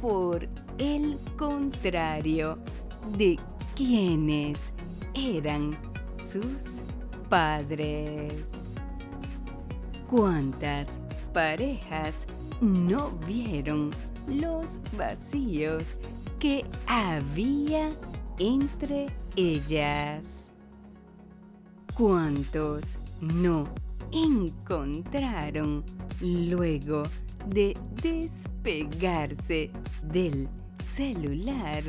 por 0.00 0.46
el 0.78 1.18
contrario 1.36 2.58
de 3.16 3.38
quiénes 3.74 4.72
eran 5.14 5.76
sus 6.16 6.82
padres. 7.28 8.70
¿Cuántas 10.08 11.00
parejas 11.32 12.26
no 12.60 13.10
vieron 13.26 13.90
los 14.28 14.80
vacíos 14.96 15.96
que 16.38 16.64
había 16.86 17.90
entre 18.38 19.06
ellas. 19.36 20.50
¿Cuántos 21.94 22.98
no 23.20 23.68
encontraron 24.12 25.84
luego 26.20 27.04
de 27.46 27.76
despegarse 28.02 29.70
del 30.02 30.48
celular, 30.82 31.82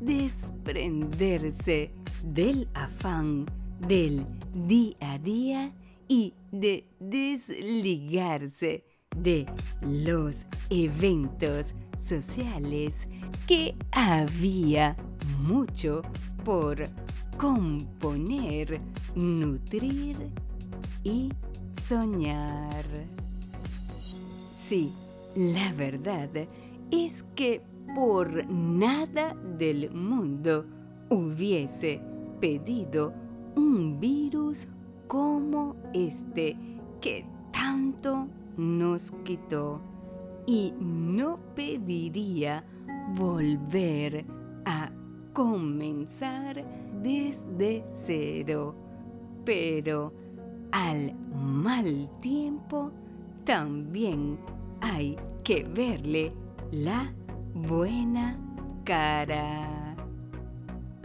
desprenderse 0.00 1.90
del 2.22 2.68
afán 2.74 3.46
del 3.86 4.26
día 4.54 4.96
a 5.00 5.18
día 5.18 5.72
y 6.08 6.34
de 6.50 6.88
desligarse 6.98 8.84
de 9.16 9.46
los 9.80 10.46
eventos 10.70 11.74
sociales 11.96 13.08
que 13.46 13.74
había 13.90 14.96
mucho 15.38 16.02
por 16.44 16.84
componer, 17.38 18.80
nutrir 19.14 20.16
y 21.04 21.32
soñar. 21.72 22.84
Sí, 24.00 24.92
la 25.34 25.72
verdad 25.72 26.30
es 26.90 27.24
que 27.34 27.62
por 27.94 28.46
nada 28.50 29.34
del 29.58 29.90
mundo 29.92 30.66
hubiese 31.10 32.00
pedido 32.40 33.12
un 33.56 33.98
virus 33.98 34.68
como 35.06 35.74
este 35.94 36.56
que 37.00 37.24
tanto 37.52 38.28
nos 38.56 39.10
quitó 39.24 39.80
y 40.46 40.74
no 40.78 41.38
pediría 41.54 42.64
volver 43.14 44.24
a 44.64 44.90
comenzar 45.38 46.64
desde 47.00 47.84
cero. 47.86 48.74
Pero 49.44 50.12
al 50.72 51.14
mal 51.32 52.10
tiempo 52.20 52.90
también 53.44 54.36
hay 54.80 55.16
que 55.44 55.62
verle 55.62 56.32
la 56.72 57.14
buena 57.54 58.36
cara. 58.82 59.94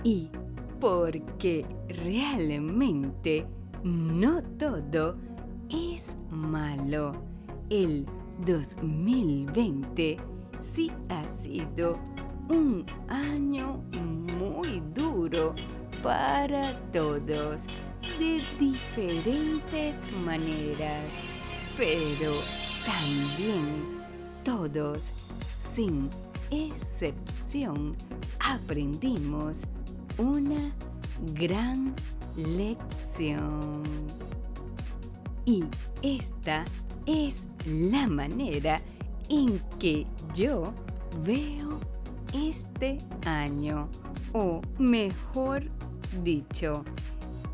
Y 0.04 0.32
porque 0.80 1.68
realmente 1.88 3.46
no 3.84 4.42
todo 4.58 5.16
es 5.70 6.18
malo 6.32 7.14
el 7.70 8.08
2020 8.48 10.18
sí 10.58 10.92
ha 11.10 11.30
sido 11.30 12.13
un 12.54 12.86
año 13.10 13.82
muy 13.92 14.82
duro 14.94 15.56
para 16.04 16.80
todos 16.92 17.66
de 18.20 18.42
diferentes 18.60 20.00
maneras, 20.24 21.12
pero 21.76 22.34
también 22.86 23.66
todos, 24.44 25.04
sin 25.04 26.10
excepción, 26.52 27.96
aprendimos 28.40 29.64
una 30.20 30.72
gran 31.34 31.96
lección. 32.36 33.82
Y 35.46 35.64
esta 36.04 36.64
es 37.08 37.48
la 37.66 38.06
manera 38.08 38.80
en 39.30 39.60
que 39.80 40.06
yo 40.36 40.74
veo 41.26 41.93
este 42.34 42.98
año, 43.26 43.90
o 44.34 44.62
mejor 44.78 45.64
dicho, 46.24 46.84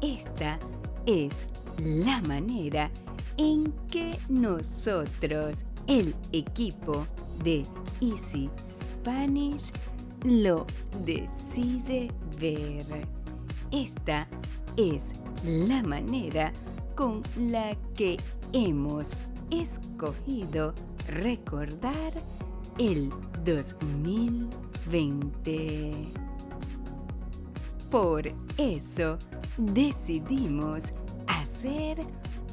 esta 0.01 0.57
es 1.05 1.47
la 1.77 2.21
manera 2.21 2.89
en 3.37 3.73
que 3.91 4.17
nosotros, 4.29 5.65
el 5.87 6.15
equipo 6.31 7.05
de 7.43 7.65
Easy 8.01 8.49
Spanish, 8.63 9.71
lo 10.23 10.65
decide 11.05 12.09
ver. 12.39 13.07
Esta 13.71 14.27
es 14.75 15.13
la 15.43 15.81
manera 15.83 16.51
con 16.95 17.21
la 17.37 17.75
que 17.95 18.17
hemos 18.51 19.11
escogido 19.51 20.73
recordar 21.07 22.13
el 22.77 23.09
2020. 23.45 24.68
Por 27.91 28.23
eso 28.57 29.17
decidimos 29.57 30.93
hacer 31.27 31.99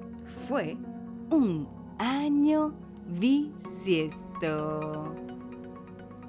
fue 0.47 0.77
un 1.31 1.67
año 1.97 2.73
bisiesto. 3.19 5.22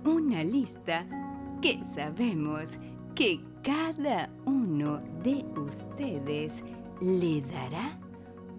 Una 0.04 0.44
lista 0.44 1.06
que 1.62 1.82
sabemos 1.82 2.78
que 3.14 3.40
cada 3.62 4.28
uno 4.44 5.00
de 5.22 5.42
ustedes 5.56 6.62
le 7.00 7.40
dará 7.40 7.98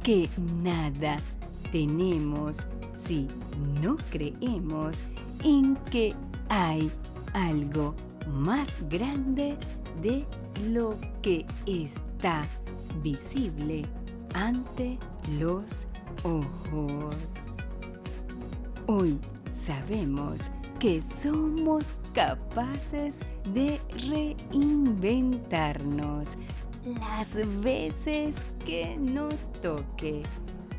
que 0.05 0.29
nada 0.63 1.19
tenemos 1.73 2.65
si 2.95 3.27
no 3.83 3.97
creemos 4.13 5.03
en 5.43 5.75
que 5.91 6.15
hay 6.49 6.89
algo 7.33 7.93
más 8.29 8.69
grande 8.89 9.57
de 10.01 10.25
lo 10.69 10.95
que 11.23 11.45
está 11.67 12.47
visible 13.03 13.83
ante 14.35 14.99
los 15.39 15.87
ojos. 16.23 17.57
Hoy 18.87 19.19
sabemos 19.51 20.51
que 20.79 21.03
somos 21.03 21.97
capaces 22.13 23.27
de 23.53 23.81
reinventarnos 24.09 26.37
las 27.01 27.37
veces 27.63 28.47
que 28.65 28.97
nos 28.97 29.51
toque. 29.61 30.23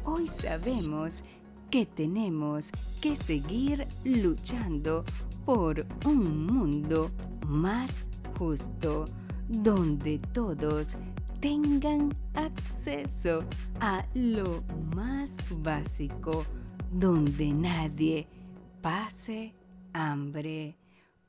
Hoy 0.05 0.27
sabemos 0.27 1.23
que 1.69 1.85
tenemos 1.85 2.71
que 3.01 3.15
seguir 3.15 3.85
luchando 4.05 5.03
por 5.45 5.85
un 6.05 6.45
mundo 6.45 7.11
más 7.45 8.05
justo, 8.37 9.05
donde 9.49 10.19
todos 10.33 10.95
tengan 11.39 12.13
acceso 12.37 13.43
a 13.79 14.05
lo 14.13 14.63
más 14.95 15.35
básico, 15.61 16.45
donde 16.91 17.51
nadie 17.51 18.27
pase 18.81 19.53
hambre. 19.93 20.77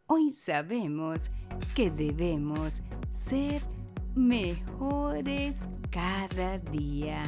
Hoy 0.06 0.32
sabemos 0.32 1.30
que 1.74 1.90
debemos 1.90 2.82
ser 3.10 3.60
mejores 4.14 5.68
cada 5.90 6.58
día, 6.58 7.22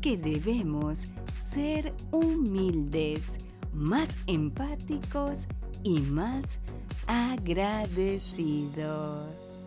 que 0.00 0.16
debemos 0.16 1.08
ser 1.40 1.92
humildes, 2.12 3.38
más 3.72 4.16
empáticos 4.26 5.48
y 5.82 6.00
más 6.00 6.60
agradecidos. 7.06 9.64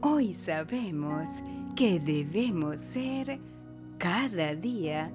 Hoy 0.00 0.34
sabemos 0.34 1.28
que 1.76 2.00
debemos 2.00 2.80
ser 2.80 3.38
cada 3.98 4.54
día 4.54 5.12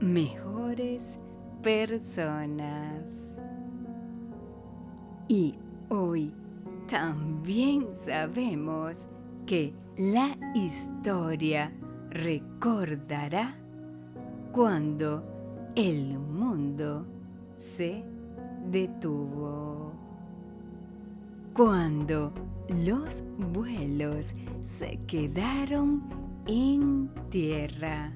mejores 0.00 1.18
personas. 1.62 3.38
Y 5.28 5.54
hoy 5.90 6.32
también 6.88 7.88
sabemos 7.92 9.06
que 9.44 9.74
la 9.98 10.34
historia 10.54 11.70
recordará 12.08 13.54
cuando 14.50 15.22
el 15.74 16.18
mundo 16.18 17.04
se 17.54 18.02
detuvo. 18.70 19.92
Cuando 21.52 22.32
los 22.68 23.24
vuelos 23.52 24.34
se 24.62 24.98
quedaron 25.06 26.02
en 26.46 27.10
tierra 27.30 28.12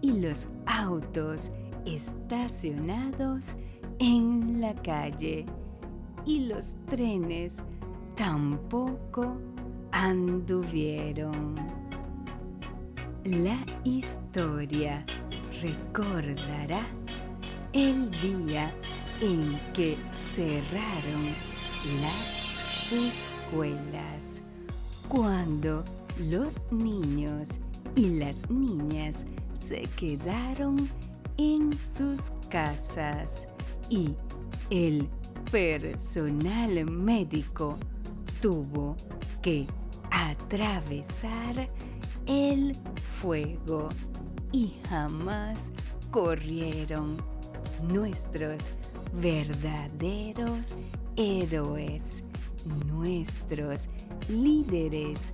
y 0.00 0.12
los 0.20 0.48
autos 0.66 1.50
estacionados 1.84 3.56
en 3.98 4.60
la 4.60 4.74
calle 4.74 5.46
y 6.26 6.46
los 6.46 6.76
trenes 6.86 7.62
tampoco 8.16 9.36
anduvieron. 9.92 11.54
La 13.24 13.58
historia 13.84 15.04
recordará 15.62 16.86
el 17.72 18.10
día 18.10 18.72
en 19.20 19.58
que 19.72 19.96
cerraron 20.12 21.24
las 22.00 22.44
cuando 25.08 25.84
los 26.18 26.60
niños 26.70 27.60
y 27.94 28.08
las 28.18 28.48
niñas 28.50 29.26
se 29.54 29.82
quedaron 29.96 30.88
en 31.36 31.78
sus 31.78 32.32
casas 32.48 33.46
y 33.88 34.14
el 34.70 35.08
personal 35.50 36.84
médico 36.90 37.76
tuvo 38.40 38.96
que 39.42 39.66
atravesar 40.10 41.68
el 42.26 42.76
fuego 43.20 43.88
y 44.52 44.74
jamás 44.88 45.70
corrieron 46.10 47.16
nuestros 47.92 48.70
verdaderos 49.20 50.74
héroes, 51.16 52.24
nuestros 52.86 53.88
líderes, 54.28 55.32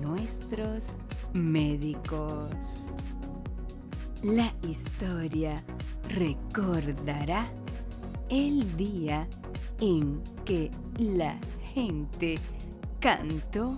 nuestros 0.00 0.92
médicos. 1.34 2.92
La 4.22 4.54
historia 4.68 5.62
recordará 6.08 7.44
el 8.28 8.76
día 8.76 9.26
en 9.80 10.22
que 10.44 10.70
la 10.98 11.36
gente 11.74 12.38
cantó 13.00 13.74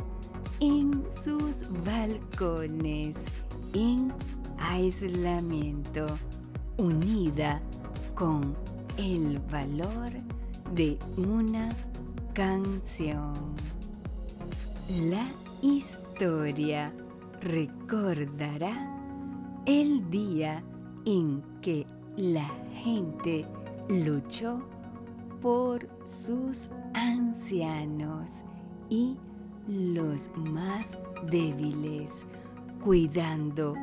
en 0.61 1.05
sus 1.11 1.65
balcones 1.85 3.27
en 3.73 4.13
aislamiento, 4.59 6.07
unida 6.77 7.61
con 8.15 8.55
el 8.97 9.39
valor 9.51 10.11
de 10.73 10.99
una 11.17 11.75
canción. 12.35 13.33
La 15.09 15.25
historia 15.63 16.93
recordará 17.41 18.75
el 19.67 20.11
día 20.11 20.63
en 21.05 21.43
que 21.63 21.87
la 22.17 22.49
gente 22.73 23.47
luchó 23.89 24.61
por 25.41 25.89
sus 26.05 26.71
ancianos 26.93 28.45
y 28.91 29.17
los 29.69 30.29
más 30.37 30.99
débiles, 31.31 32.27
cuidando 32.83 33.75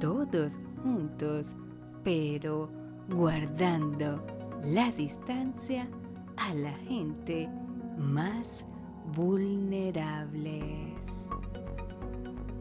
todos 0.00 0.58
juntos, 0.82 1.56
pero 2.04 2.68
guardando 3.08 4.22
la 4.62 4.92
distancia 4.92 5.88
a 6.36 6.52
la 6.52 6.72
gente 6.72 7.48
más 7.96 8.66
vulnerables. 9.14 11.28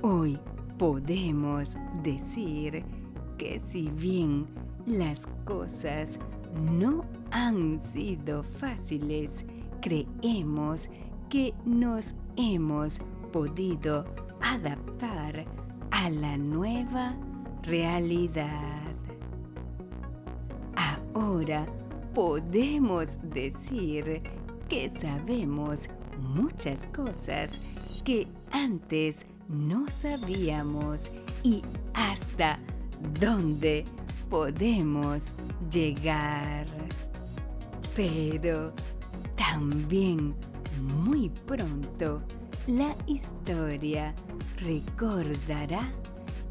Hoy 0.02 0.40
podemos 0.78 1.78
decir 2.04 2.84
que 3.38 3.60
si 3.60 3.90
bien 3.90 4.48
las 4.86 5.28
cosas 5.46 6.20
no 6.56 7.06
han 7.32 7.82
sido 7.82 8.44
fáciles, 8.44 9.46
creemos 9.82 10.90
que 11.30 11.54
nos 11.66 12.16
hemos 12.38 13.02
podido 13.32 14.06
adaptar 14.42 15.46
a 15.92 16.10
la 16.10 16.38
nueva 16.38 17.16
realidad. 17.64 18.84
Ahora 21.14 21.66
podemos 22.14 23.18
decir 23.22 24.22
que 24.70 24.90
sabemos 24.90 25.90
muchas 26.20 26.86
cosas 26.96 27.60
que 28.04 28.28
antes 28.52 29.26
no 29.48 29.90
sabíamos 29.90 31.12
y 31.44 31.62
hasta 31.94 32.60
dónde 33.20 33.84
podemos 34.30 35.28
llegar. 35.72 36.66
Pero 37.96 38.74
también 39.36 40.36
muy 40.82 41.30
pronto 41.46 42.22
la 42.68 42.96
historia 43.06 44.14
recordará 44.60 45.92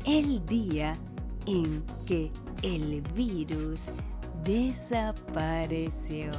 el 0.07 0.45
día 0.47 0.93
en 1.47 1.83
que 2.07 2.31
el 2.63 3.03
virus 3.15 3.91
desapareció 4.45 6.31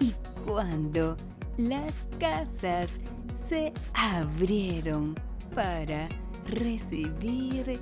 y 0.00 0.14
cuando 0.48 1.14
las 1.58 2.04
casas 2.18 3.00
se 3.30 3.70
abrieron 3.92 5.14
para 5.54 6.08
recibir 6.46 7.78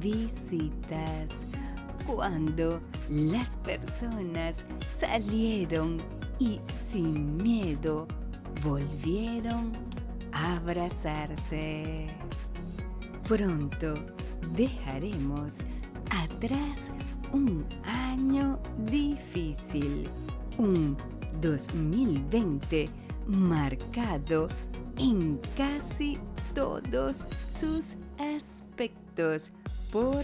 visitas, 0.00 1.44
cuando 2.06 2.80
las 3.10 3.58
personas 3.58 4.64
salieron 4.88 5.98
y 6.38 6.58
sin 6.66 7.36
miedo 7.36 8.06
volvieron 8.64 9.72
a 10.32 10.56
abrazarse. 10.56 12.06
Pronto 13.28 13.92
dejaremos 14.56 15.66
atrás 16.08 16.90
un 17.34 17.66
año 17.84 18.58
difícil, 18.78 20.08
un 20.56 20.96
2020 21.40 22.88
marcado 23.26 24.46
en 24.98 25.40
casi 25.56 26.18
todos 26.54 27.24
sus 27.48 27.96
aspectos 28.18 29.52
por 29.92 30.22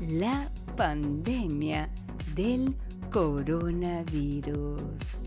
la 0.00 0.50
pandemia 0.76 1.88
del 2.34 2.74
coronavirus. 3.10 5.26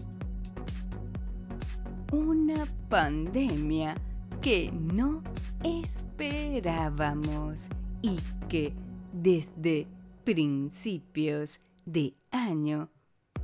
Una 2.12 2.66
pandemia 2.90 3.96
que 4.42 4.72
no 4.72 5.22
esperábamos 5.64 7.70
y 8.02 8.20
que 8.48 8.74
desde 9.12 9.88
principios 10.24 11.60
de 11.86 12.16
año 12.32 12.90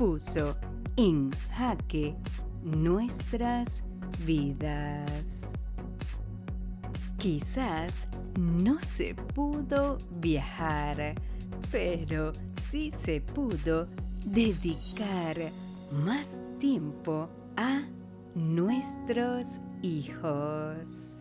puso 0.02 0.58
en 0.96 1.30
jaque 1.56 2.16
nuestras 2.64 3.84
vidas. 4.26 5.54
Quizás 7.20 8.08
no 8.40 8.80
se 8.82 9.14
pudo 9.14 10.00
viajar, 10.20 11.14
pero 11.72 12.32
sí 12.60 12.90
se 12.90 13.22
pudo 13.22 13.86
dedicar 14.26 15.36
más 16.04 16.40
tiempo 16.58 17.30
a 17.56 17.84
nuestros 18.34 19.60
hijos. 19.84 21.20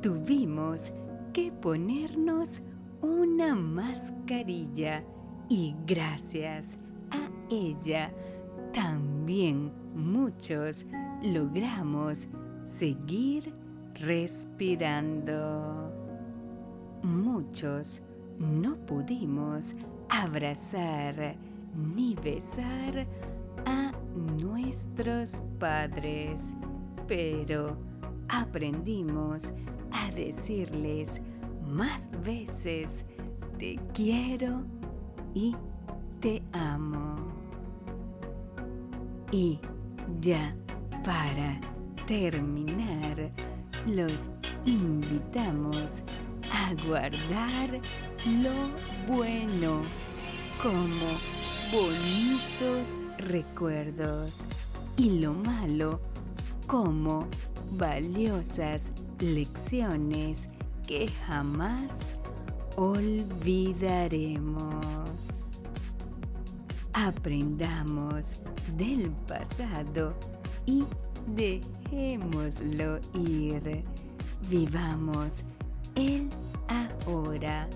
Tuvimos 0.00 0.92
que 1.32 1.50
ponernos 1.50 2.60
una 3.02 3.56
mascarilla 3.56 5.02
y 5.48 5.74
gracias 5.88 6.78
ella 7.50 8.12
también 8.72 9.72
muchos 9.94 10.86
logramos 11.22 12.28
seguir 12.62 13.52
respirando. 13.94 15.92
Muchos 17.02 18.02
no 18.38 18.76
pudimos 18.86 19.74
abrazar 20.08 21.36
ni 21.74 22.14
besar 22.14 23.06
a 23.64 23.92
nuestros 24.14 25.42
padres, 25.58 26.54
pero 27.06 27.76
aprendimos 28.28 29.52
a 29.92 30.10
decirles 30.12 31.20
más 31.66 32.10
veces 32.24 33.04
te 33.58 33.78
quiero 33.92 34.62
y 35.34 35.54
te 36.20 36.42
amo. 36.52 37.35
Y 39.36 39.60
ya 40.22 40.56
para 41.04 41.60
terminar, 42.06 43.30
los 43.84 44.30
invitamos 44.64 46.02
a 46.50 46.72
guardar 46.86 47.78
lo 48.24 48.70
bueno 49.06 49.82
como 50.62 51.18
bonitos 51.70 52.94
recuerdos 53.18 54.54
y 54.96 55.20
lo 55.20 55.34
malo 55.34 56.00
como 56.66 57.26
valiosas 57.72 58.90
lecciones 59.20 60.48
que 60.86 61.08
jamás 61.26 62.14
olvidaremos. 62.76 64.40
Aprendamos 66.94 68.40
del 68.76 69.10
pasado 69.26 70.14
y 70.66 70.84
dejémoslo 71.34 72.98
ir. 73.14 73.84
Vivamos 74.48 75.44
el 75.94 76.28
ahora. 76.68 77.68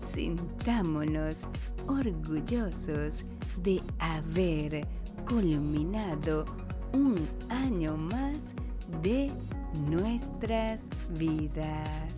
Sintámonos 0.00 1.46
orgullosos 1.86 3.24
de 3.62 3.82
haber 3.98 4.86
culminado 5.28 6.44
un 6.92 7.16
año 7.50 7.96
más 7.96 8.54
de 9.02 9.30
nuestras 9.88 10.82
vidas. 11.18 12.14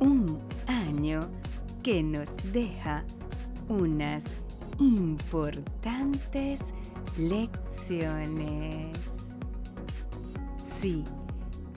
Un 0.00 0.38
año 0.66 1.20
que 1.82 2.02
nos 2.02 2.28
deja 2.52 3.04
unas 3.68 4.36
importantes 4.78 6.72
lecciones. 7.18 8.96
Sí, 10.56 11.04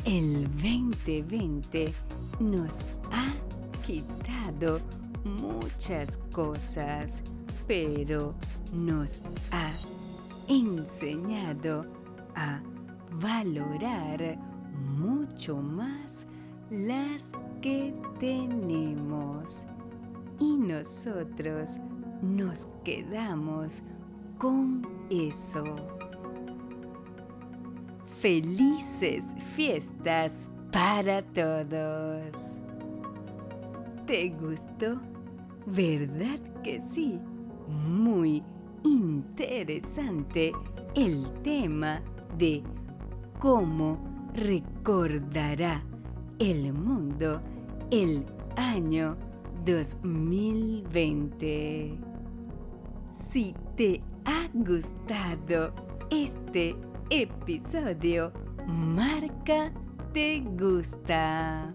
el 0.06 0.44
2020 0.56 1.94
nos 2.40 2.84
ha 3.12 3.34
quitado 3.86 4.80
muchas 5.24 6.18
cosas, 6.32 7.22
pero 7.68 8.34
nos 8.74 9.22
ha 9.52 9.72
enseñado 10.48 11.86
a 12.36 12.62
valorar 13.20 14.38
mucho 14.98 15.58
más 15.58 16.28
las 16.70 17.32
que 17.62 17.94
tenemos. 18.20 19.64
Y 20.40 20.58
nosotros 20.58 21.80
nos 22.26 22.68
quedamos 22.84 23.82
con 24.38 24.86
eso. 25.10 25.64
Felices 28.06 29.24
fiestas 29.56 30.52
para 30.72 31.22
todos. 31.22 32.58
¿Te 34.08 34.30
gustó? 34.30 35.00
¿Verdad 35.68 36.40
que 36.64 36.82
sí? 36.82 37.20
Muy 37.88 38.42
interesante 38.84 40.52
el 40.96 41.32
tema 41.44 42.02
de 42.38 42.64
cómo 43.40 44.00
recordará 44.34 45.84
el 46.40 46.74
mundo 46.74 47.42
el 47.92 48.26
año 48.56 49.16
2020. 49.66 52.15
Si 53.16 53.56
te 53.78 54.02
ha 54.26 54.50
gustado 54.54 55.74
este 56.12 56.76
episodio 57.10 58.34
Marca 58.68 59.72
Te 60.14 60.42
Gusta. 60.42 61.72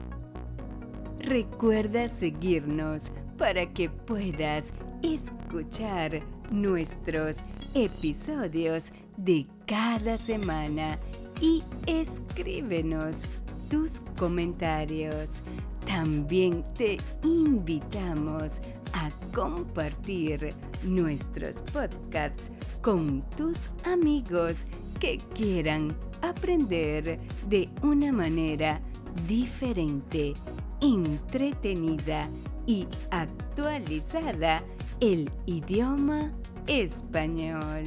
Recuerda 1.18 2.10
seguirnos 2.10 3.10
para 3.38 3.72
que 3.72 3.88
puedas 3.88 4.74
escuchar 5.02 6.20
nuestros 6.50 7.38
episodios 7.74 8.92
de 9.16 9.46
cada 9.66 10.18
semana 10.18 10.98
y 11.40 11.62
escríbenos 11.86 13.26
tus 13.70 14.00
comentarios. 14.18 15.40
También 15.86 16.64
te 16.74 16.98
invitamos 17.24 18.60
a 18.92 19.10
compartir 19.34 20.52
nuestros 20.82 21.62
podcasts 21.62 22.50
con 22.80 23.22
tus 23.36 23.68
amigos 23.84 24.66
que 24.98 25.18
quieran 25.34 25.96
aprender 26.22 27.18
de 27.48 27.68
una 27.82 28.12
manera 28.12 28.80
diferente, 29.26 30.32
entretenida 30.80 32.28
y 32.66 32.86
actualizada 33.10 34.62
el 35.00 35.30
idioma 35.46 36.32
español. 36.66 37.84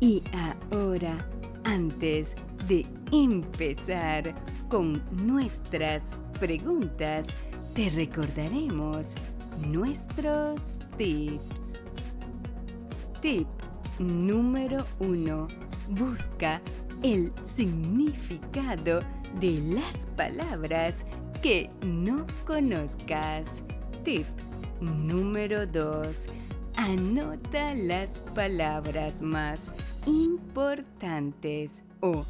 Y 0.00 0.22
ahora, 0.72 1.16
antes 1.64 2.34
de 2.66 2.86
empezar 3.12 4.34
con 4.68 5.02
nuestras 5.26 6.18
preguntas, 6.38 7.28
te 7.74 7.90
recordaremos 7.90 9.14
nuestros 9.66 10.78
tips. 10.96 11.82
Tip 13.20 13.46
número 13.98 14.84
1. 14.98 15.48
Busca 15.90 16.60
el 17.02 17.32
significado 17.42 19.00
de 19.40 19.60
las 19.74 20.06
palabras 20.16 21.04
que 21.42 21.70
no 21.86 22.26
conozcas. 22.46 23.62
Tip 24.04 24.26
número 24.80 25.66
2. 25.66 26.26
Anota 26.76 27.74
las 27.74 28.22
palabras 28.34 29.20
más 29.22 29.70
importantes 30.06 31.82
o 32.00 32.24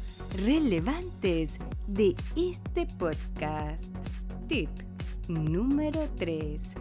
relevantes 0.45 1.57
de 1.87 2.15
este 2.35 2.85
podcast. 2.97 3.95
Tip 4.47 4.69
número 5.33 6.07
3. 6.17 6.75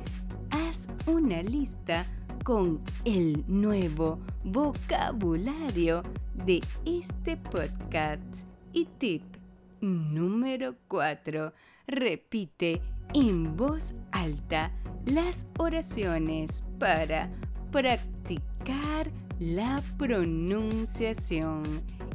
Haz 0.51 0.89
una 1.07 1.43
lista 1.43 2.05
con 2.45 2.81
el 3.05 3.45
nuevo 3.47 4.19
vocabulario 4.45 6.03
de 6.35 6.63
este 6.85 7.37
podcast. 7.37 8.47
Y 8.73 8.87
tip 8.99 9.23
número 9.81 10.75
4. 10.89 11.53
Repite 11.87 12.81
en 13.15 13.57
voz 13.57 13.95
alta 14.13 14.73
las 15.07 15.47
oraciones 15.59 16.65
para 16.79 17.31
practicar 17.71 19.11
la 19.39 19.83
pronunciación. 19.97 21.63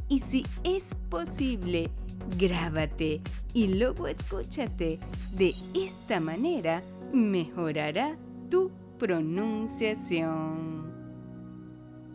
Y 0.08 0.20
si 0.20 0.46
es 0.64 0.94
posible, 1.10 1.90
grábate 2.38 3.20
y 3.54 3.74
luego 3.74 4.08
escúchate. 4.08 4.98
De 5.32 5.52
esta 5.74 6.20
manera 6.20 6.82
mejorará 7.12 8.16
tu 8.50 8.70
pronunciación. 8.98 10.86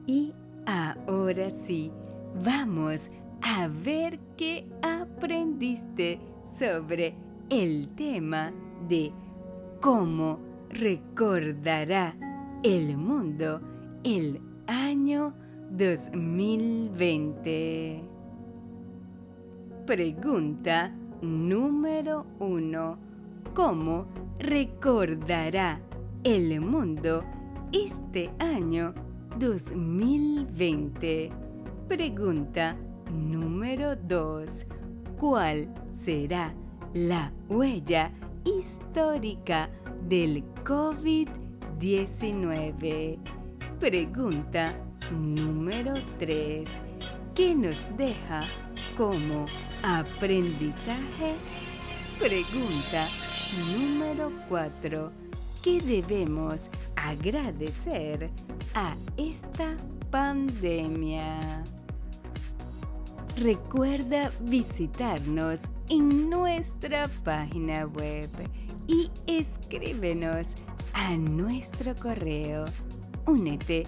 Y 0.07 0.33
ahora 0.65 1.51
sí, 1.51 1.91
vamos 2.43 3.11
a 3.41 3.67
ver 3.67 4.19
qué 4.37 4.65
aprendiste 4.81 6.19
sobre 6.45 7.13
el 7.49 7.89
tema 7.95 8.53
de 8.87 9.11
cómo 9.81 10.39
recordará 10.69 12.15
el 12.63 12.95
mundo 12.97 13.59
el 14.03 14.39
año 14.67 15.33
2020. 15.71 18.10
Pregunta 19.85 20.91
número 21.21 22.25
uno. 22.39 22.97
¿Cómo 23.53 24.07
recordará 24.39 25.81
el 26.23 26.61
mundo 26.61 27.25
este 27.73 28.31
año 28.37 28.93
2020? 29.39 31.31
Pregunta 31.87 32.77
número 33.11 33.95
2. 33.95 34.67
¿Cuál 35.17 35.73
será 35.91 36.53
la 36.93 37.33
huella 37.49 38.11
histórica 38.45 39.71
del 40.07 40.43
COVID-19? 40.63 43.17
Pregunta 43.79 44.75
número 45.11 45.95
3. 46.19 46.69
¿Qué 47.35 47.55
nos 47.55 47.85
deja 47.97 48.41
como 48.97 49.45
aprendizaje? 49.83 51.35
Pregunta 52.19 53.07
número 53.71 54.31
4. 54.49 55.11
¿Qué 55.63 55.81
debemos 55.81 56.69
agradecer 56.97 58.29
a 58.75 58.97
esta 59.15 59.77
pandemia? 60.09 61.63
Recuerda 63.37 64.29
visitarnos 64.41 65.61
en 65.89 66.29
nuestra 66.29 67.07
página 67.23 67.85
web 67.85 68.29
y 68.87 69.09
escríbenos 69.25 70.55
a 70.93 71.15
nuestro 71.15 71.95
correo 71.95 72.65
únete 73.25 73.83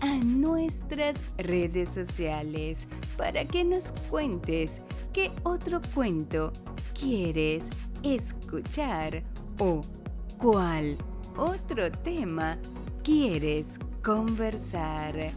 a 0.00 0.16
nuestras 0.18 1.22
redes 1.38 1.88
sociales 1.88 2.88
para 3.16 3.44
que 3.44 3.64
nos 3.64 3.92
cuentes 4.10 4.82
qué 5.12 5.30
otro 5.42 5.80
cuento 5.94 6.52
quieres 6.98 7.70
escuchar 8.02 9.22
o 9.58 9.80
cuál 10.38 10.96
otro 11.36 11.90
tema 11.90 12.58
quieres 13.02 13.78
conversar. 14.02 15.30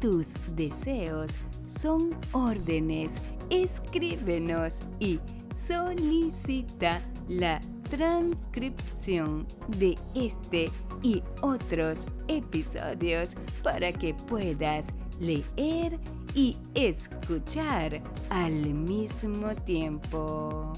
Tus 0.00 0.34
deseos 0.54 1.38
son 1.66 2.14
órdenes. 2.32 3.20
Escríbenos 3.50 4.80
y 5.00 5.18
solicita 5.54 7.00
la 7.28 7.60
transcripción 7.90 9.46
de 9.78 9.96
este 10.14 10.70
y 11.02 11.22
otros 11.42 12.06
episodios 12.28 13.36
para 13.62 13.92
que 13.92 14.14
puedas 14.14 14.92
leer 15.20 15.98
y 16.34 16.56
escuchar 16.74 18.00
al 18.30 18.52
mismo 18.52 19.54
tiempo. 19.64 20.72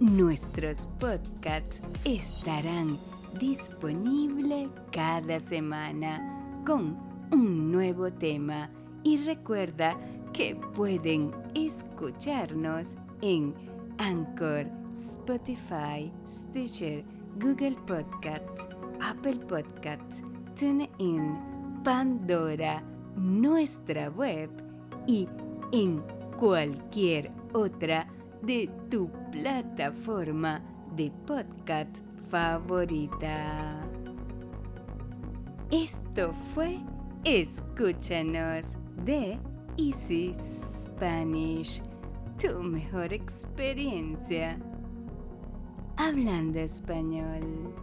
Nuestros 0.00 0.86
podcasts 0.98 1.82
estarán 2.04 2.96
disponibles 3.38 4.70
cada 4.90 5.38
semana 5.40 6.62
con 6.66 6.96
un 7.30 7.70
nuevo 7.70 8.10
tema 8.10 8.70
y 9.02 9.18
recuerda 9.18 9.98
que 10.32 10.56
pueden 10.56 11.32
escucharnos 11.54 12.96
en 13.20 13.54
Anchor, 13.98 14.66
Spotify, 14.92 16.10
Stitcher, 16.26 17.04
Google 17.38 17.76
Podcasts, 17.86 18.66
Apple 19.00 19.38
Podcasts, 19.46 20.22
TuneIn, 20.58 21.82
Pandora, 21.84 22.82
nuestra 23.16 24.10
web 24.10 24.50
y 25.06 25.28
en 25.72 26.02
cualquier 26.38 27.30
otra 27.52 28.06
de 28.42 28.68
tu 28.90 29.10
plataforma 29.30 30.62
de 30.96 31.10
podcast 31.26 31.98
favorita. 32.30 33.80
Esto 35.70 36.34
fue 36.54 36.80
Escúchanos 37.24 38.76
de 39.04 39.38
Easy 39.76 40.32
Spanish, 40.34 41.82
tu 42.38 42.62
mejor 42.62 43.12
experiencia 43.12 44.58
hablando 46.00 46.58
español. 46.60 47.74